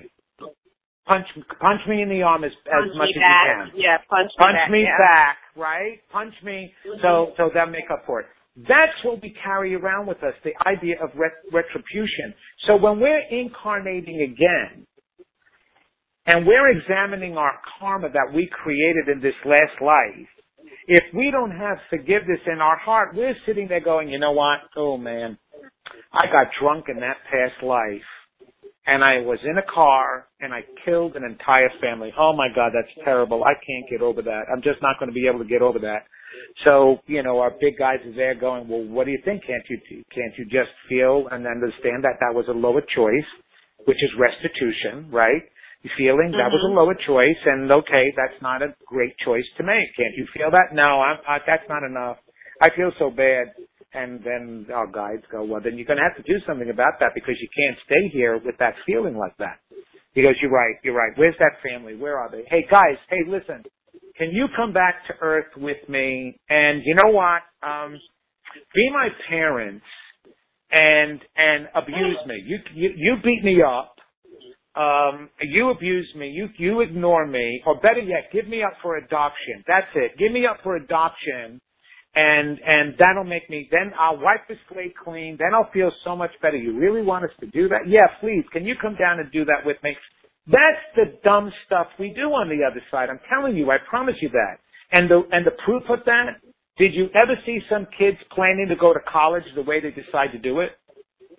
Punch, 1.07 1.27
punch 1.61 1.81
me 1.87 2.01
in 2.01 2.09
the 2.09 2.21
arm 2.21 2.43
as, 2.43 2.51
as 2.67 2.91
much 2.97 3.07
as 3.15 3.21
back. 3.21 3.67
you 3.67 3.71
can 3.71 3.81
Yeah, 3.81 3.97
punch, 4.09 4.31
punch 4.37 4.55
me 4.55 4.59
back. 4.59 4.71
me 4.71 4.83
yeah. 4.83 4.97
back, 4.99 5.37
right? 5.55 5.99
Punch 6.11 6.33
me, 6.43 6.73
so 6.83 7.07
mm-hmm. 7.07 7.31
so 7.37 7.49
they'll 7.53 7.65
make 7.65 7.89
up 7.89 8.03
for 8.05 8.19
it. 8.19 8.27
That's 8.57 8.91
what 9.05 9.21
we 9.21 9.33
carry 9.41 9.73
around 9.75 10.07
with 10.07 10.17
us, 10.23 10.33
the 10.43 10.51
idea 10.67 10.95
of 11.01 11.11
ret- 11.15 11.45
retribution. 11.53 12.33
So 12.65 12.75
when 12.75 12.99
we're 12.99 13.23
incarnating 13.31 14.19
again, 14.21 14.85
and 16.25 16.45
we're 16.45 16.69
examining 16.77 17.37
our 17.37 17.53
karma 17.79 18.09
that 18.09 18.33
we 18.35 18.49
created 18.51 19.07
in 19.07 19.21
this 19.21 19.35
last 19.45 19.79
life, 19.81 20.27
if 20.87 21.03
we 21.13 21.31
don't 21.31 21.51
have 21.51 21.77
forgiveness 21.89 22.39
in 22.51 22.59
our 22.59 22.77
heart, 22.77 23.15
we're 23.15 23.35
sitting 23.45 23.67
there 23.69 23.79
going, 23.79 24.09
you 24.09 24.19
know 24.19 24.31
what? 24.33 24.59
Oh 24.75 24.97
man, 24.97 25.37
I 26.13 26.27
got 26.27 26.47
drunk 26.59 26.85
in 26.89 26.97
that 26.97 27.17
past 27.29 27.63
life 27.63 28.07
and 28.87 29.03
I 29.03 29.19
was 29.19 29.39
in 29.43 29.57
a 29.57 29.67
car 29.73 30.27
and 30.39 30.53
I 30.53 30.61
killed 30.85 31.15
an 31.15 31.23
entire 31.23 31.69
family. 31.81 32.11
Oh 32.17 32.33
my 32.35 32.47
God, 32.53 32.71
that's 32.73 32.91
terrible. 33.03 33.43
I 33.43 33.53
can't 33.53 33.89
get 33.91 34.01
over 34.01 34.21
that. 34.21 34.43
I'm 34.51 34.61
just 34.61 34.81
not 34.81 34.97
going 34.97 35.09
to 35.09 35.13
be 35.13 35.27
able 35.27 35.39
to 35.43 35.49
get 35.49 35.61
over 35.61 35.79
that. 35.79 36.07
So, 36.63 36.99
you 37.05 37.21
know, 37.21 37.39
our 37.39 37.51
big 37.51 37.77
guys 37.77 37.99
are 38.05 38.15
there 38.15 38.33
going, 38.33 38.67
well, 38.67 38.83
what 38.83 39.05
do 39.05 39.11
you 39.11 39.19
think? 39.25 39.43
Can't 39.45 39.63
you, 39.69 40.03
can't 40.13 40.33
you 40.37 40.45
just 40.45 40.71
feel 40.87 41.27
and 41.31 41.45
understand 41.45 42.03
that 42.03 42.17
that 42.23 42.33
was 42.33 42.45
a 42.47 42.55
lower 42.55 42.81
choice, 42.81 43.29
which 43.85 43.97
is 43.97 44.11
restitution, 44.17 45.11
right? 45.11 45.43
You 45.83 45.91
feeling 45.97 46.31
mm-hmm. 46.31 46.39
that 46.39 46.49
was 46.49 46.63
a 46.63 46.71
mm-hmm. 46.71 46.79
lower 46.79 46.95
choice 46.95 47.41
and 47.45 47.71
okay, 47.71 48.13
that's 48.15 48.41
not 48.41 48.61
a 48.61 48.73
great 48.87 49.13
choice 49.23 49.45
to 49.57 49.63
make. 49.63 49.91
Can't 49.97 50.15
you 50.15 50.25
feel 50.33 50.49
that? 50.51 50.73
No, 50.73 51.01
I'm, 51.01 51.17
I, 51.27 51.37
that's 51.45 51.67
not 51.67 51.83
enough. 51.83 52.17
I 52.61 52.69
feel 52.75 52.91
so 52.97 53.11
bad. 53.11 53.53
And 53.97 54.21
then 54.23 54.67
our 54.71 54.85
guides 54.85 55.23
go, 55.31 55.43
well, 55.43 55.59
then 55.63 55.75
you're 55.75 55.89
going 55.89 55.97
to 55.97 56.03
have 56.03 56.23
to 56.23 56.31
do 56.31 56.37
something 56.45 56.69
about 56.69 56.99
that 56.99 57.13
because 57.15 57.33
you 57.41 57.49
can't 57.57 57.77
stay 57.83 58.09
here 58.13 58.39
with 58.45 58.55
that 58.59 58.75
feeling 58.85 59.17
like 59.17 59.35
that. 59.39 59.57
He 60.13 60.21
goes, 60.21 60.35
you're 60.39 60.51
right, 60.51 60.75
you're 60.83 60.93
right. 60.93 61.13
Where's 61.15 61.35
that 61.39 61.53
family? 61.67 61.95
Where 61.95 62.19
are 62.19 62.29
they? 62.29 62.43
Hey 62.47 62.65
guys, 62.69 62.97
hey 63.09 63.21
listen, 63.27 63.63
can 64.15 64.29
you 64.31 64.45
come 64.55 64.71
back 64.71 64.95
to 65.07 65.13
earth 65.21 65.49
with 65.57 65.77
me? 65.89 66.39
And 66.47 66.83
you 66.85 66.93
know 66.93 67.11
what? 67.11 67.41
Um, 67.67 67.97
be 68.75 68.89
my 68.93 69.09
parents 69.29 69.85
and, 70.71 71.19
and 71.35 71.67
abuse 71.73 72.19
me. 72.27 72.43
You, 72.45 72.57
you, 72.75 72.89
you 72.95 73.15
beat 73.23 73.43
me 73.43 73.63
up. 73.63 73.95
Um, 74.75 75.29
you 75.41 75.71
abuse 75.71 76.11
me. 76.15 76.29
You, 76.29 76.49
you 76.59 76.81
ignore 76.81 77.25
me. 77.25 77.63
Or 77.65 77.79
better 77.79 77.99
yet, 77.99 78.29
give 78.31 78.47
me 78.47 78.61
up 78.61 78.73
for 78.83 78.97
adoption. 78.97 79.63
That's 79.67 79.87
it. 79.95 80.11
Give 80.19 80.31
me 80.31 80.45
up 80.45 80.57
for 80.63 80.75
adoption 80.75 81.59
and 82.17 82.57
and 82.65 82.95
that'll 82.97 83.23
make 83.23 83.47
me 83.49 83.69
then 83.69 83.93
I'll 83.99 84.17
wipe 84.17 84.47
the 84.47 84.55
slate 84.71 84.95
clean, 84.97 85.37
then 85.37 85.53
I'll 85.53 85.69
feel 85.71 85.91
so 86.03 86.15
much 86.15 86.31
better. 86.41 86.57
You 86.57 86.77
really 86.77 87.03
want 87.03 87.25
us 87.25 87.31
to 87.41 87.47
do 87.47 87.69
that? 87.69 87.87
Yeah, 87.87 88.07
please. 88.19 88.43
Can 88.51 88.65
you 88.65 88.73
come 88.81 88.95
down 88.95 89.19
and 89.19 89.31
do 89.31 89.45
that 89.45 89.61
with 89.65 89.77
me? 89.83 89.95
That's 90.47 90.85
the 90.95 91.19
dumb 91.23 91.51
stuff 91.65 91.87
we 91.99 92.13
do 92.15 92.33
on 92.33 92.49
the 92.49 92.65
other 92.65 92.81
side. 92.89 93.09
I'm 93.09 93.19
telling 93.29 93.55
you, 93.55 93.69
I 93.69 93.77
promise 93.87 94.15
you 94.21 94.29
that. 94.29 94.57
And 94.93 95.11
the 95.11 95.21
and 95.31 95.45
the 95.45 95.55
proof 95.63 95.83
of 95.89 95.99
that, 96.05 96.41
did 96.77 96.93
you 96.93 97.07
ever 97.13 97.35
see 97.45 97.59
some 97.69 97.85
kids 97.99 98.17
planning 98.33 98.67
to 98.69 98.75
go 98.75 98.93
to 98.93 98.99
college 99.11 99.43
the 99.55 99.61
way 99.61 99.79
they 99.79 99.91
decide 99.91 100.31
to 100.31 100.39
do 100.39 100.61
it? 100.61 100.71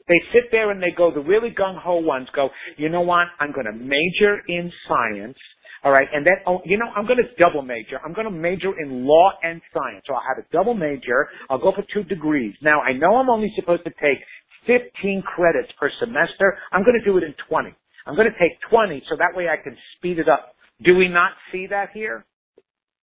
They 0.07 0.21
sit 0.33 0.51
there 0.53 0.71
and 0.71 0.83
they 0.83 0.95
go, 0.97 1.13
the 1.13 1.21
really 1.21 1.51
gung 1.51 1.79
ho 1.79 1.97
ones 1.97 2.29
go, 2.35 2.49
you 2.79 2.89
know 2.89 3.03
what? 3.03 3.27
I'm 3.41 3.53
to 3.53 3.73
major 3.73 4.41
in 4.49 4.73
science 4.89 5.37
all 5.85 5.93
right. 5.93 6.09
And 6.13 6.27
then, 6.27 6.35
oh, 6.47 6.61
you 6.65 6.79
know, 6.79 6.87
I'm 6.97 7.07
going 7.07 7.19
to 7.19 7.29
double 7.43 7.63
major. 7.63 8.01
I'm 8.05 8.13
going 8.13 8.27
to 8.27 8.31
major 8.33 8.73
in 8.81 9.07
law 9.07 9.31
and 9.43 9.61
science. 9.73 10.05
So 10.07 10.15
I'll 10.15 10.27
have 10.27 10.45
a 10.45 10.47
double 10.53 10.75
major. 10.75 11.29
I'll 11.51 11.59
go 11.61 11.73
for 11.73 11.85
two 11.93 12.05
degrees. 12.05 12.55
Now 12.63 12.81
I 12.81 12.93
know 12.93 13.17
I'm 13.17 13.31
only 13.31 13.53
supposed 13.57 13.85
to 13.85 13.91
take 13.91 14.19
15 14.67 15.23
credits 15.23 15.73
per 15.79 15.91
semester. 16.01 16.59
I'm 16.73 16.85
going 16.85 16.99
to 16.99 17.05
do 17.05 17.17
it 17.19 17.25
in 17.25 17.35
20. 17.49 17.75
I'm 18.07 18.17
going 18.17 18.29
to 18.31 18.39
take 18.39 18.59
20 18.71 19.03
so 19.09 19.17
that 19.17 19.37
way 19.37 19.49
I 19.49 19.63
can 19.63 19.77
speed 19.97 20.19
it 20.19 20.29
up. 20.29 20.55
Do 20.85 20.97
we 20.97 21.09
not 21.09 21.33
see 21.53 21.67
that 21.71 21.91
here? 21.93 22.25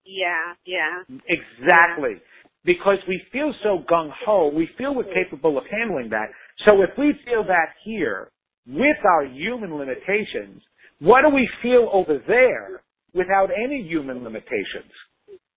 Yeah, 0.06 0.54
yeah. 0.66 1.18
Exactly. 1.28 2.22
Because 2.64 2.98
we 3.08 3.22
feel 3.32 3.54
so 3.64 3.84
gung 3.90 4.10
ho, 4.26 4.52
we 4.54 4.70
feel 4.78 4.96
we're 4.96 5.14
capable 5.14 5.58
of 5.58 5.66
handling 5.70 6.10
that. 6.10 6.28
So 6.66 6.82
if 6.82 6.90
we 6.98 7.14
feel 7.26 7.44
that 7.44 7.74
here, 7.84 8.32
with 8.68 8.98
our 9.06 9.26
human 9.26 9.76
limitations, 9.76 10.62
what 11.00 11.22
do 11.22 11.30
we 11.34 11.50
feel 11.62 11.90
over 11.92 12.22
there 12.28 12.82
without 13.14 13.50
any 13.52 13.82
human 13.84 14.24
limitations? 14.24 14.92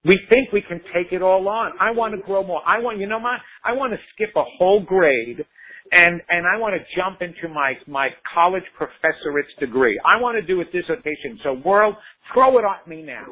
We 0.04 0.18
think 0.28 0.52
we 0.52 0.62
can 0.62 0.80
take 0.94 1.12
it 1.12 1.22
all 1.22 1.48
on. 1.48 1.72
I 1.80 1.90
want 1.90 2.14
to 2.14 2.22
grow 2.22 2.44
more. 2.44 2.62
I 2.66 2.78
want, 2.78 2.98
you 2.98 3.06
know 3.06 3.18
what? 3.18 3.40
I 3.64 3.72
want 3.72 3.92
to 3.92 3.98
skip 4.14 4.34
a 4.36 4.44
whole 4.58 4.80
grade 4.80 5.44
and, 5.92 6.20
and 6.28 6.46
I 6.46 6.58
want 6.58 6.74
to 6.74 6.96
jump 6.96 7.22
into 7.22 7.52
my, 7.52 7.74
my 7.86 8.08
college 8.34 8.64
professorate's 8.76 9.48
degree. 9.58 9.98
I 10.04 10.20
want 10.20 10.36
to 10.36 10.46
do 10.46 10.60
a 10.60 10.64
dissertation. 10.64 11.38
So 11.42 11.54
world, 11.64 11.94
throw 12.32 12.58
it 12.58 12.64
at 12.64 12.86
me 12.86 13.02
now. 13.02 13.26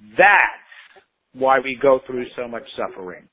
That's 0.00 1.02
why 1.34 1.58
we 1.60 1.78
go 1.80 2.00
through 2.06 2.26
so 2.36 2.48
much 2.48 2.64
suffering. 2.76 3.28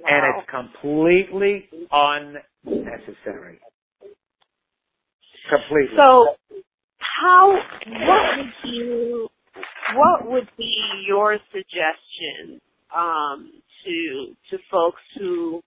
Wow. 0.00 0.08
And 0.10 0.36
it's 0.36 0.50
completely 0.50 1.68
unnecessary. 1.90 3.60
Completely. 5.48 5.96
So, 5.96 6.36
how? 6.98 7.58
What 7.86 8.38
would 8.38 8.70
you? 8.70 9.28
What 9.94 10.30
would 10.30 10.48
be 10.58 10.76
your 11.06 11.38
suggestion 11.52 12.60
um, 12.94 13.50
to 13.84 14.34
to 14.50 14.58
folks 14.70 15.00
who 15.18 15.62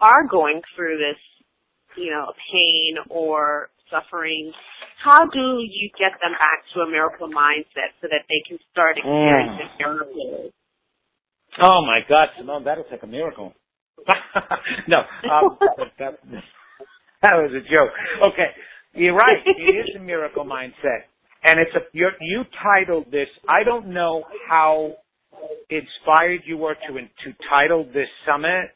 are 0.00 0.26
going 0.30 0.60
through 0.76 0.98
this, 0.98 1.18
you 1.96 2.10
know, 2.10 2.32
pain 2.52 2.96
or 3.08 3.70
suffering? 3.90 4.52
How 5.02 5.26
do 5.26 5.58
you 5.60 5.90
get 5.98 6.12
them 6.22 6.32
back 6.32 6.64
to 6.74 6.80
a 6.80 6.90
miracle 6.90 7.28
mindset 7.28 7.96
so 8.00 8.08
that 8.08 8.24
they 8.28 8.42
can 8.46 8.58
start 8.70 8.98
experiencing 8.98 9.68
mm. 9.68 9.78
miracles? 9.78 10.52
Oh 11.60 11.84
my 11.84 12.00
God, 12.08 12.28
Simone, 12.38 12.64
that 12.64 12.78
is 12.78 12.84
like 12.90 13.02
a 13.02 13.06
miracle. 13.06 13.52
no, 14.88 14.98
um, 15.30 15.58
that, 15.98 16.18
that 17.22 17.34
was 17.34 17.52
a 17.52 17.60
joke. 17.60 17.92
Okay, 18.32 18.50
you're 18.94 19.14
right. 19.14 19.38
it 19.46 19.60
is 19.60 19.96
a 19.96 20.02
miracle 20.02 20.44
mindset. 20.44 21.08
And 21.44 21.58
it's 21.58 21.74
a, 21.74 21.80
you're, 21.92 22.12
you 22.20 22.44
titled 22.62 23.10
this, 23.10 23.26
I 23.48 23.64
don't 23.64 23.88
know 23.92 24.24
how 24.48 24.94
inspired 25.70 26.42
you 26.46 26.56
were 26.56 26.74
to, 26.74 26.92
to 26.92 27.28
title 27.50 27.84
this 27.84 28.06
summit, 28.26 28.70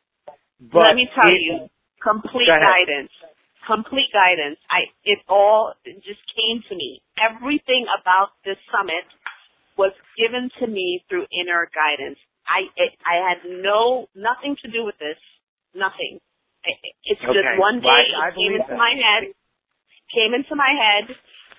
but. 0.61 0.83
Let 0.83 0.97
me 0.97 1.07
tell 1.15 1.31
it, 1.31 1.39
you, 1.39 1.69
complete 2.03 2.51
guidance. 2.51 3.13
Complete 3.67 4.11
guidance. 4.11 4.59
I, 4.71 4.91
it 5.05 5.19
all 5.29 5.75
just 6.03 6.23
came 6.35 6.63
to 6.71 6.75
me. 6.75 7.03
Everything 7.19 7.87
about 7.87 8.35
this 8.45 8.59
summit 8.71 9.07
was 9.79 9.93
given 10.19 10.51
to 10.59 10.67
me 10.67 11.05
through 11.09 11.27
inner 11.31 11.71
guidance. 11.71 12.19
I, 12.47 12.67
it, 12.75 12.95
I 13.03 13.23
had 13.23 13.39
no, 13.47 14.07
nothing 14.15 14.57
to 14.63 14.71
do 14.71 14.83
with 14.87 14.99
this. 14.99 15.19
Nothing. 15.75 16.19
It's 17.05 17.23
okay. 17.23 17.31
just 17.31 17.63
one 17.63 17.79
day 17.79 17.87
well, 17.87 18.27
it 18.27 18.35
came 18.35 18.59
into 18.59 18.75
that. 18.75 18.79
my 18.79 18.91
head 18.91 19.31
came 20.13 20.35
into 20.35 20.55
my 20.55 20.71
head 20.71 21.11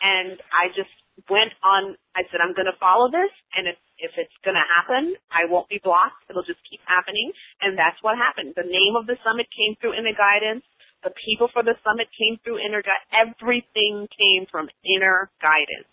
and 0.02 0.38
I 0.54 0.70
just 0.76 0.93
went 1.30 1.52
on, 1.66 1.98
I 2.14 2.24
said, 2.30 2.39
I'm 2.39 2.54
going 2.54 2.70
to 2.70 2.78
follow 2.78 3.10
this 3.10 3.34
and 3.58 3.66
if, 3.66 3.78
if 3.98 4.14
it's 4.18 4.38
going 4.45 4.58
to 4.58 4.68
happen, 4.78 5.18
I 5.34 5.50
won't 5.50 5.70
be 5.70 5.82
blocked. 5.82 6.22
It'll 6.30 6.45
just 6.45 6.62
keep 6.70 6.82
happening. 6.86 7.34
And 7.62 7.74
that's 7.74 7.98
what 8.06 8.18
happened. 8.18 8.54
The 8.54 8.70
name 8.70 8.93
of 8.93 9.10
the 9.10 9.18
summit 9.26 9.50
came 9.50 9.74
through 9.82 9.98
inner 9.98 10.14
guidance. 10.14 10.62
The 11.02 11.14
people 11.26 11.50
for 11.50 11.62
the 11.66 11.74
summit 11.82 12.10
came 12.14 12.38
through 12.45 12.62
inner 12.62 12.86
guidance. 12.86 13.10
Everything 13.14 14.06
came 14.14 14.45
from 14.50 14.70
inner 14.86 15.30
guidance. 15.41 15.89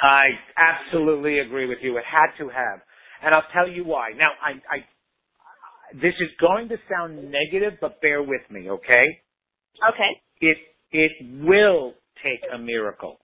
I 0.00 0.36
absolutely 0.56 1.38
agree 1.38 1.68
with 1.68 1.78
you. 1.82 1.96
It 1.96 2.04
had 2.08 2.32
to 2.40 2.48
have. 2.48 2.80
And 3.22 3.34
I'll 3.34 3.48
tell 3.52 3.68
you 3.68 3.84
why. 3.84 4.10
Now, 4.16 4.32
I, 4.42 4.60
I, 4.68 4.78
this 5.94 6.14
is 6.20 6.28
going 6.40 6.68
to 6.68 6.76
sound 6.90 7.16
negative, 7.30 7.78
but 7.80 8.00
bear 8.00 8.22
with 8.22 8.42
me, 8.50 8.68
okay? 8.70 9.06
Okay. 9.80 10.12
It 10.40 10.58
it 10.94 11.12
will 11.42 11.92
take 12.22 12.40
a 12.54 12.56
miracle. 12.56 13.18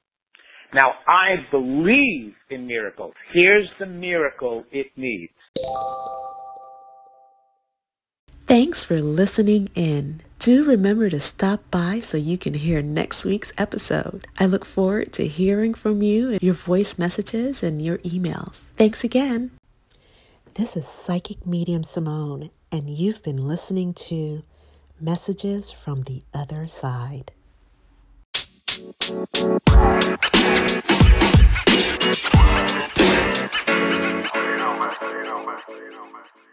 Now, 0.74 0.92
I 1.06 1.46
believe 1.50 2.34
in 2.50 2.66
miracles. 2.66 3.14
Here's 3.32 3.68
the 3.78 3.86
miracle 3.86 4.64
it 4.72 4.88
needs. 4.96 5.32
Thanks 8.46 8.82
for 8.82 9.00
listening 9.00 9.70
in. 9.76 10.20
Do 10.40 10.64
remember 10.64 11.08
to 11.10 11.20
stop 11.20 11.60
by 11.70 12.00
so 12.00 12.16
you 12.16 12.36
can 12.36 12.54
hear 12.54 12.82
next 12.82 13.24
week's 13.24 13.52
episode. 13.56 14.26
I 14.38 14.46
look 14.46 14.64
forward 14.64 15.12
to 15.12 15.28
hearing 15.28 15.72
from 15.74 16.02
you, 16.02 16.38
your 16.40 16.54
voice 16.54 16.98
messages, 16.98 17.62
and 17.62 17.80
your 17.80 17.98
emails. 17.98 18.70
Thanks 18.76 19.04
again. 19.04 19.52
This 20.54 20.76
is 20.76 20.88
Psychic 20.88 21.46
Medium 21.46 21.84
Simone, 21.84 22.50
and 22.72 22.90
you've 22.90 23.22
been 23.22 23.46
listening 23.46 23.94
to 24.08 24.42
Messages 25.00 25.70
from 25.70 26.02
the 26.02 26.22
Other 26.34 26.66
Side. 26.66 27.30
You 28.80 28.86
know, 34.56 34.76
man. 34.76 35.60
You. 35.68 36.49